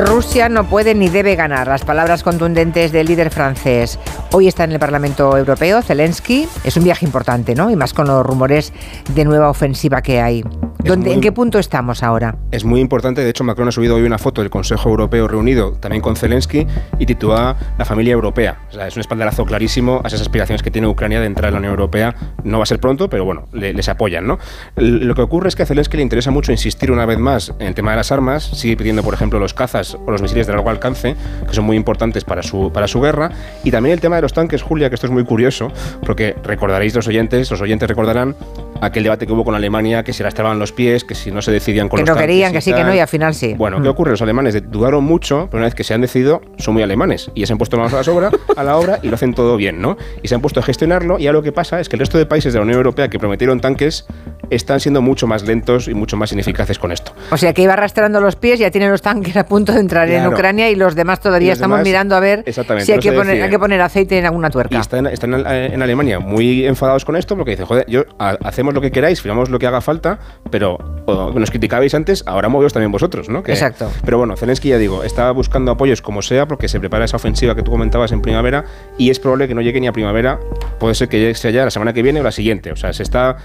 Rusia 0.06 0.48
no 0.48 0.64
puede 0.64 0.94
ni 0.94 1.08
debe 1.08 1.36
ganar. 1.36 1.68
Las 1.68 1.84
palabras 1.84 2.22
contundentes 2.22 2.92
del 2.92 3.06
líder 3.06 3.30
francés. 3.30 3.98
Hoy 4.32 4.48
está 4.48 4.64
en 4.64 4.72
el 4.72 4.78
Parlamento 4.78 5.36
Europeo, 5.36 5.82
Zelensky. 5.82 6.48
Es 6.64 6.76
un 6.76 6.84
viaje 6.84 7.04
importante, 7.04 7.54
¿no? 7.54 7.70
Y 7.70 7.76
más 7.76 7.92
con 7.92 8.06
los 8.06 8.24
rumores 8.24 8.72
de 9.14 9.24
nueva 9.24 9.50
ofensiva 9.50 10.02
que 10.02 10.20
hay. 10.20 10.42
¿Dónde, 10.82 11.08
muy- 11.08 11.14
¿En 11.16 11.20
qué 11.20 11.30
punto 11.30 11.58
estamos 11.58 12.02
ahora? 12.02 12.36
Es 12.50 12.64
muy 12.64 12.80
importante, 12.80 13.20
de 13.22 13.28
hecho 13.28 13.44
Macron 13.44 13.68
ha 13.68 13.72
subido 13.72 13.96
hoy 13.96 14.02
una 14.02 14.16
foto 14.18 14.40
del 14.40 14.50
Consejo 14.50 14.88
Europeo 14.88 15.28
reunido 15.28 15.72
también 15.72 16.00
con 16.00 16.16
Zelensky 16.16 16.66
y 16.98 17.04
titula 17.06 17.54
La 17.78 17.84
familia 17.84 18.12
europea. 18.14 18.60
O 18.70 18.72
sea, 18.72 18.86
es 18.86 18.96
un 18.96 19.00
espaldarazo 19.00 19.44
clarísimo 19.44 20.00
a 20.02 20.08
esas 20.08 20.22
aspiraciones 20.22 20.62
que 20.62 20.70
tiene 20.70 20.88
Ucrania 20.88 21.20
de 21.20 21.26
entrar 21.26 21.48
en 21.48 21.54
la 21.54 21.58
Unión 21.58 21.72
Europea. 21.72 22.14
No 22.44 22.58
va 22.58 22.62
a 22.62 22.66
ser 22.66 22.80
pronto, 22.80 23.10
pero 23.10 23.24
bueno, 23.26 23.46
le- 23.52 23.74
les 23.74 23.88
apoyan, 23.90 24.26
¿no? 24.26 24.38
Lo 24.76 25.14
que 25.14 25.20
ocurre 25.22 25.48
es 25.48 25.56
que 25.56 25.64
a 25.64 25.66
Zelensky 25.66 25.98
le 25.98 26.02
interesa 26.02 26.30
mucho 26.30 26.50
insistir 26.50 26.90
una 26.90 27.04
vez 27.04 27.18
más 27.18 27.52
en 27.58 27.66
el 27.66 27.74
tema 27.74 27.90
de 27.90 27.98
las 27.98 28.10
armas. 28.10 28.42
Sigue 28.44 28.76
pidiendo, 28.78 29.02
por 29.02 29.12
ejemplo, 29.12 29.38
los 29.38 29.49
los 29.50 29.54
cazas 29.54 29.96
o 30.06 30.10
los 30.10 30.22
misiles 30.22 30.46
de 30.46 30.52
largo 30.52 30.70
alcance, 30.70 31.16
que 31.48 31.54
son 31.54 31.64
muy 31.64 31.76
importantes 31.76 32.24
para 32.24 32.42
su, 32.42 32.70
para 32.72 32.86
su 32.86 33.00
guerra. 33.00 33.30
Y 33.64 33.70
también 33.70 33.94
el 33.94 34.00
tema 34.00 34.16
de 34.16 34.22
los 34.22 34.32
tanques, 34.32 34.62
Julia, 34.62 34.88
que 34.88 34.94
esto 34.94 35.06
es 35.08 35.12
muy 35.12 35.24
curioso, 35.24 35.72
porque 36.06 36.36
recordaréis 36.44 36.94
los 36.94 37.06
oyentes, 37.08 37.50
los 37.50 37.60
oyentes 37.60 37.88
recordarán 37.88 38.36
aquel 38.80 39.02
debate 39.02 39.26
que 39.26 39.32
hubo 39.32 39.44
con 39.44 39.54
Alemania, 39.54 40.04
que 40.04 40.12
si 40.12 40.22
lastraban 40.22 40.58
los 40.58 40.72
pies, 40.72 41.04
que 41.04 41.14
si 41.14 41.30
no 41.30 41.42
se 41.42 41.50
decidían 41.52 41.88
con 41.88 41.98
Que 41.98 42.02
los 42.02 42.08
no 42.10 42.14
tanques 42.14 42.26
querían, 42.28 42.52
que 42.52 42.60
sí, 42.60 42.72
que 42.72 42.84
no, 42.84 42.94
y 42.94 42.98
al 43.00 43.08
final 43.08 43.34
sí. 43.34 43.54
Bueno, 43.54 43.76
¿qué 43.82 43.88
Mm. 43.88 43.92
ocurre? 43.92 44.10
Los 44.12 44.22
alemanes 44.22 44.70
dudaron 44.70 45.04
mucho, 45.04 45.48
pero 45.50 45.58
una 45.58 45.66
vez 45.66 45.74
que 45.74 45.84
se 45.84 45.92
han 45.94 46.00
decidido, 46.00 46.40
son 46.58 46.74
muy 46.74 46.82
alemanes. 46.82 47.30
Y 47.34 47.40
ya 47.40 47.46
se 47.46 47.52
han 47.52 47.58
puesto 47.58 47.76
manos 47.76 47.92
a 47.92 48.02
la, 48.02 48.12
obra, 48.16 48.30
a 48.56 48.62
la 48.64 48.76
obra 48.76 48.98
y 49.02 49.08
lo 49.08 49.14
hacen 49.16 49.34
todo 49.34 49.56
bien, 49.56 49.82
¿no? 49.82 49.96
Y 50.22 50.28
se 50.28 50.34
han 50.34 50.40
puesto 50.40 50.60
a 50.60 50.62
gestionarlo. 50.62 51.18
Y 51.18 51.26
ahora 51.26 51.38
lo 51.38 51.42
que 51.42 51.52
pasa 51.52 51.80
es 51.80 51.88
que 51.88 51.96
el 51.96 52.00
resto 52.00 52.16
de 52.18 52.24
países 52.26 52.52
de 52.52 52.58
la 52.58 52.62
Unión 52.62 52.76
Europea 52.78 53.08
que 53.10 53.18
prometieron 53.18 53.60
tanques 53.60 54.06
están 54.50 54.80
siendo 54.80 55.00
mucho 55.02 55.26
más 55.26 55.42
lentos 55.46 55.88
y 55.88 55.94
mucho 55.94 56.16
más 56.16 56.32
ineficaces 56.32 56.78
con 56.78 56.92
esto. 56.92 57.12
O 57.30 57.36
sea, 57.36 57.52
que 57.54 57.62
iba 57.62 57.72
arrastrando 57.72 58.20
los 58.20 58.36
pies, 58.36 58.58
ya 58.58 58.70
tienen 58.70 58.90
los 58.90 59.02
tanques 59.02 59.36
a 59.36 59.46
punto 59.46 59.72
de 59.72 59.80
entrar 59.80 60.08
en. 60.08 60.26
Ucrania 60.26 60.70
y 60.70 60.74
los 60.76 60.94
demás 60.94 61.20
todavía 61.20 61.46
Y 61.46 61.50
los 61.50 61.58
estamos 61.58 61.78
demás- 61.78 61.86
mirando 61.88 62.16
a 62.16 62.20
ver 62.20 62.44
si 62.46 62.60
hay 62.92 62.96
no 62.98 63.02
que, 63.02 63.12
poner, 63.12 63.42
hay 63.42 63.50
que 63.50 63.58
poner 63.58 63.80
aceite 63.80 64.18
en 64.18 64.26
alguna 64.26 64.48
Y 64.48 64.50
tuerca. 64.50 64.78
están, 64.80 65.06
están 65.06 65.34
en, 65.34 65.82
Alemania 65.82 66.18
muy 66.20 66.66
enfadados 66.66 67.04
con 67.04 67.16
esto 67.16 67.36
porque 67.36 67.52
dicen, 67.52 67.66
joder, 67.66 67.84
yo, 67.88 68.04
ha- 68.18 68.36
hacemos 68.44 68.74
lo 68.74 68.80
que 68.80 68.90
queráis, 68.90 69.20
firmamos 69.22 69.50
lo 69.50 69.58
que 69.58 69.66
haga 69.66 69.80
falta, 69.80 70.18
pero 70.50 70.78
o, 71.06 71.32
nos 71.34 71.50
criticabais 71.50 71.94
antes, 71.94 72.22
ahora 72.26 72.48
moveos 72.48 72.72
también 72.72 72.92
vosotros, 72.92 73.28
¿no? 73.28 73.42
Que- 73.42 73.52
Exacto. 73.52 73.90
Pero 74.04 74.18
bueno, 74.18 74.36
Zelensky, 74.36 74.68
ya 74.68 74.78
digo, 74.78 75.02
está 75.04 75.30
buscando 75.32 75.72
apoyos 75.72 76.02
como 76.02 76.22
sea 76.22 76.46
porque 76.46 76.68
se 76.68 76.78
prepara 76.80 77.04
esa 77.04 77.16
ofensiva 77.16 77.54
que 77.54 77.62
tú 77.62 77.70
comentabas 77.70 78.12
en 78.12 78.20
primavera 78.22 78.64
y 78.98 79.10
es 79.10 79.18
probable 79.18 79.48
que 79.48 79.54
no 79.54 79.60
llegue 79.62 79.80
ni 79.80 79.86
a 79.86 79.92
primavera, 79.92 80.38
puede 80.78 80.94
ser 80.94 81.08
que 81.08 81.18
llegue 81.18 81.34
sea 81.34 81.50
ya 81.50 81.64
la 81.64 81.70
semana 81.70 81.92
que 81.92 82.02
viene 82.02 82.20
o 82.20 82.22
la 82.22 82.32
siguiente. 82.32 82.72
O 82.72 82.76
sea, 82.76 82.92
se 82.92 83.02
está 83.02 83.36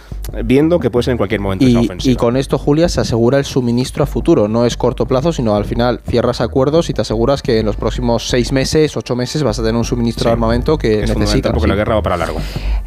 viendo 0.44 0.80
que 0.80 0.90
puede 0.96 1.04
ser 1.04 1.12
en 1.12 1.18
cualquier 1.18 1.42
momento 1.42 1.66
esa 1.66 1.82
Y, 1.82 1.86
ofensiva. 1.86 2.14
y 2.14 2.16
con 2.16 2.38
esto, 2.38 2.58
Julia, 2.58 2.88
se 2.88 3.02
asegura 3.02 3.38
el 3.38 3.44
suministro 3.44 4.06
a 4.06 4.08
futuro. 4.08 4.48
No 4.48 4.66
es 4.66 4.78
corto 4.78 5.06
plazo, 5.06 5.34
sino 5.34 5.54
al 5.54 5.66
final 5.66 6.00
cierras 6.08 6.40
acuerdos 6.40 6.90
y 6.90 6.94
te 6.94 7.02
aseguras 7.02 7.42
que 7.42 7.60
en 7.60 7.66
los 7.66 7.76
próximos 7.76 8.30
seis 8.30 8.54
meses, 8.54 8.96
ocho 8.96 9.14
meses, 9.14 9.44
vas 9.44 9.60
a 9.60 9.62
tener 9.62 9.76
un 9.76 9.84
suministro 9.84 10.30
de 10.30 10.32
armamento 10.34 10.78
que 10.78 11.04
es 11.04 11.14
necesitas. 11.14 11.52
porque 11.52 11.64
sí. 11.66 11.68
la 11.70 11.76
guerra 11.76 11.96
va 11.96 12.02
para 12.02 12.16
largo. 12.16 12.40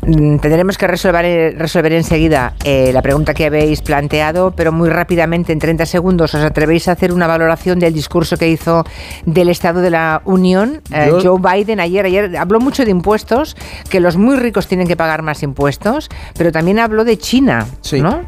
Mm, 0.06 0.38
Tendremos 0.38 0.78
que 0.78 0.86
resolver, 0.86 1.58
resolver 1.58 1.92
enseguida 1.92 2.54
eh, 2.64 2.92
la 2.94 3.02
pregunta 3.02 3.34
que 3.34 3.44
habéis 3.44 3.82
planteado, 3.82 4.52
pero 4.52 4.72
muy 4.72 4.88
rápidamente, 4.88 5.52
en 5.52 5.58
30 5.58 5.84
segundos, 5.84 6.34
¿os 6.34 6.42
atrevéis 6.42 6.88
a 6.88 6.92
hacer 6.92 7.12
una 7.12 7.26
valoración 7.26 7.78
del 7.78 7.92
discurso 7.92 8.38
que 8.38 8.48
hizo 8.48 8.84
del 9.26 9.50
Estado 9.50 9.82
de 9.82 9.90
la 9.90 10.22
Unión 10.24 10.80
eh, 10.92 11.10
Joe 11.22 11.38
Biden 11.40 11.78
ayer? 11.78 12.06
Ayer 12.06 12.36
habló 12.38 12.58
mucho 12.58 12.86
de 12.86 12.90
impuestos, 12.90 13.54
que 13.90 14.00
los 14.00 14.16
muy 14.16 14.36
ricos 14.36 14.66
tienen 14.66 14.88
que 14.88 14.96
pagar 14.96 15.20
más 15.20 15.42
impuestos, 15.42 16.08
pero 16.38 16.52
también 16.52 16.78
habló 16.78 17.04
de 17.04 17.18
China, 17.18 17.66
Sí. 17.82 17.97
¿No? 18.02 18.22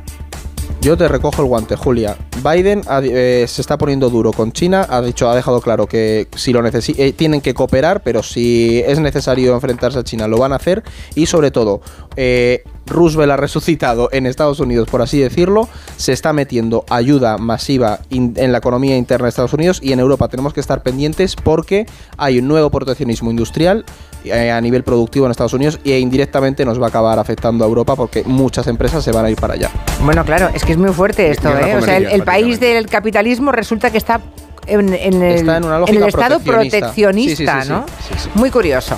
Yo 0.80 0.96
te 0.96 1.06
recojo 1.08 1.42
el 1.42 1.48
guante, 1.48 1.76
Julia. 1.76 2.16
Biden 2.42 2.82
eh, 3.02 3.44
se 3.46 3.60
está 3.60 3.76
poniendo 3.76 4.08
duro 4.08 4.32
con 4.32 4.50
China. 4.50 4.86
Ha 4.88 5.02
dicho, 5.02 5.28
ha 5.28 5.36
dejado 5.36 5.60
claro 5.60 5.86
que 5.86 6.26
si 6.34 6.54
lo 6.54 6.62
necesi- 6.62 6.94
eh, 6.96 7.12
tienen 7.12 7.42
que 7.42 7.52
cooperar, 7.52 8.02
pero 8.02 8.22
si 8.22 8.82
es 8.86 8.98
necesario 8.98 9.52
enfrentarse 9.54 9.98
a 9.98 10.04
China, 10.04 10.26
lo 10.26 10.38
van 10.38 10.54
a 10.54 10.56
hacer. 10.56 10.82
Y 11.14 11.26
sobre 11.26 11.50
todo, 11.50 11.82
eh, 12.16 12.64
Roosevelt 12.90 13.32
ha 13.32 13.36
resucitado 13.36 14.08
en 14.12 14.26
Estados 14.26 14.60
Unidos, 14.60 14.88
por 14.90 15.00
así 15.02 15.18
decirlo. 15.18 15.68
Se 15.96 16.12
está 16.12 16.32
metiendo 16.32 16.84
ayuda 16.90 17.38
masiva 17.38 18.00
in- 18.10 18.34
en 18.36 18.52
la 18.52 18.58
economía 18.58 18.96
interna 18.96 19.24
de 19.26 19.30
Estados 19.30 19.52
Unidos 19.54 19.78
y 19.82 19.92
en 19.92 20.00
Europa 20.00 20.28
tenemos 20.28 20.52
que 20.52 20.60
estar 20.60 20.82
pendientes 20.82 21.36
porque 21.36 21.86
hay 22.18 22.38
un 22.38 22.48
nuevo 22.48 22.70
proteccionismo 22.70 23.30
industrial 23.30 23.84
eh, 24.24 24.50
a 24.50 24.60
nivel 24.60 24.82
productivo 24.84 25.24
en 25.24 25.30
Estados 25.30 25.54
Unidos 25.54 25.80
e 25.84 25.98
indirectamente 25.98 26.64
nos 26.66 26.80
va 26.80 26.86
a 26.86 26.88
acabar 26.88 27.18
afectando 27.18 27.64
a 27.64 27.68
Europa 27.68 27.96
porque 27.96 28.22
muchas 28.24 28.66
empresas 28.66 29.02
se 29.02 29.12
van 29.12 29.24
a 29.24 29.30
ir 29.30 29.36
para 29.36 29.54
allá. 29.54 29.70
Bueno, 30.04 30.24
claro, 30.24 30.50
es 30.52 30.64
que 30.64 30.72
es 30.72 30.78
muy 30.78 30.92
fuerte 30.92 31.30
esto, 31.30 31.48
¿eh? 31.56 31.76
O 31.76 31.80
sea, 31.82 31.96
el, 31.96 32.22
país 32.24 32.60
del 32.60 32.86
capitalismo 32.86 33.50
resulta 33.52 33.90
que 33.90 33.98
está 33.98 34.20
en, 34.66 34.92
en 34.92 35.22
el, 35.22 35.36
Está 35.36 35.56
en 35.56 35.64
una 35.64 35.78
en 35.86 35.96
el 35.96 36.02
estado 36.08 36.38
proteccionista. 36.40 36.78
proteccionista, 36.78 37.62
Sí, 37.62 37.62
sí, 37.62 37.66
sí, 37.66 37.72
¿no? 37.72 37.86
sí, 37.86 38.14
sí, 38.14 38.18
sí. 38.24 38.28
Muy 38.34 38.50
curioso. 38.50 38.96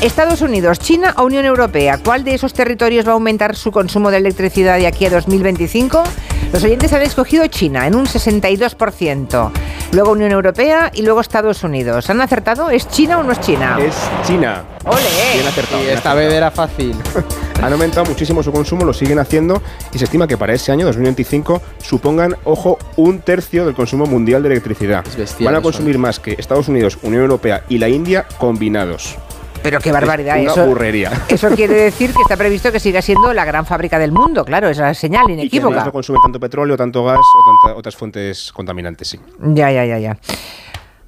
Estados 0.00 0.42
Unidos, 0.42 0.78
China 0.78 1.12
o 1.16 1.24
Unión 1.24 1.44
Europea, 1.44 1.98
¿cuál 1.98 2.22
de 2.22 2.32
esos 2.32 2.52
territorios 2.52 3.04
va 3.04 3.10
a 3.10 3.14
aumentar 3.14 3.56
su 3.56 3.72
consumo 3.72 4.12
de 4.12 4.18
electricidad 4.18 4.78
de 4.78 4.86
aquí 4.86 5.04
a 5.06 5.10
2025? 5.10 6.04
Los 6.52 6.62
oyentes 6.62 6.92
han 6.92 7.02
escogido 7.02 7.44
China 7.48 7.84
en 7.84 7.96
un 7.96 8.06
62%, 8.06 9.50
luego 9.90 10.12
Unión 10.12 10.30
Europea 10.30 10.92
y 10.94 11.02
luego 11.02 11.20
Estados 11.20 11.64
Unidos. 11.64 12.08
¿Han 12.10 12.20
acertado? 12.20 12.70
¿Es 12.70 12.86
China 12.86 13.18
o 13.18 13.24
no 13.24 13.32
es 13.32 13.40
China? 13.40 13.76
Es 13.80 13.96
China. 14.24 14.62
¡Ole! 14.84 15.00
Bien 15.34 15.48
acertado. 15.48 15.82
Y 15.82 15.86
bien 15.86 15.96
esta 15.96 16.10
acertado. 16.12 16.16
vez 16.16 16.32
era 16.32 16.50
fácil. 16.52 16.94
Han 17.60 17.72
aumentado 17.72 18.06
muchísimo 18.06 18.40
su 18.40 18.52
consumo, 18.52 18.84
lo 18.84 18.92
siguen 18.92 19.18
haciendo 19.18 19.60
y 19.92 19.98
se 19.98 20.04
estima 20.04 20.28
que 20.28 20.36
para 20.36 20.54
ese 20.54 20.70
año, 20.70 20.86
2025, 20.86 21.60
supongan, 21.82 22.36
ojo, 22.44 22.78
un 22.94 23.18
tercio 23.18 23.66
del 23.66 23.74
consumo 23.74 24.06
mundial 24.06 24.44
de 24.44 24.50
electricidad. 24.50 25.04
bestial 25.16 25.46
Van 25.46 25.56
a 25.56 25.58
eso, 25.58 25.64
consumir 25.64 25.98
más 25.98 26.20
que 26.20 26.36
Estados 26.38 26.68
Unidos, 26.68 26.98
Unión 27.02 27.22
Europea 27.22 27.64
y 27.68 27.78
la 27.78 27.88
India 27.88 28.26
combinados. 28.38 29.18
Pero 29.62 29.80
qué 29.80 29.92
barbaridad. 29.92 30.36
Es 30.38 30.42
una 30.44 30.52
eso, 30.52 30.66
burrería. 30.66 31.10
Eso 31.28 31.48
quiere 31.50 31.74
decir 31.84 32.12
que 32.12 32.22
está 32.22 32.36
previsto 32.36 32.70
que 32.72 32.80
siga 32.80 33.02
siendo 33.02 33.32
la 33.34 33.44
gran 33.44 33.66
fábrica 33.66 33.98
del 33.98 34.12
mundo, 34.12 34.44
claro, 34.44 34.68
esa 34.68 34.94
señal 34.94 35.24
Y 35.24 35.26
que 35.26 35.32
inequívoca. 35.34 35.84
no 35.84 35.92
consume 35.92 36.18
tanto 36.22 36.38
petróleo, 36.40 36.76
tanto 36.76 37.04
gas 37.04 37.18
o 37.18 37.62
tanta- 37.64 37.78
otras 37.78 37.96
fuentes 37.96 38.52
contaminantes, 38.52 39.08
sí. 39.08 39.20
Ya, 39.40 39.70
ya, 39.70 39.84
ya, 39.84 39.98
ya. 39.98 40.16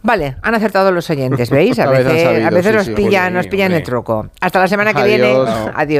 Vale, 0.02 0.36
han 0.42 0.54
acertado 0.54 0.90
los 0.92 1.10
oyentes, 1.10 1.50
¿veis? 1.50 1.78
A 1.78 1.86
veces, 1.90 2.22
sabido, 2.22 2.46
a 2.46 2.50
veces 2.50 2.70
sí, 2.72 2.76
nos 2.78 2.86
sí, 2.86 2.92
pillan, 2.94 3.22
Jolín, 3.24 3.34
nos 3.34 3.46
pillan 3.48 3.72
el 3.72 3.82
truco. 3.82 4.28
Hasta 4.40 4.58
la 4.58 4.66
semana 4.66 4.94
que 4.94 5.02
viene. 5.04 5.26
Adiós. 5.30 5.48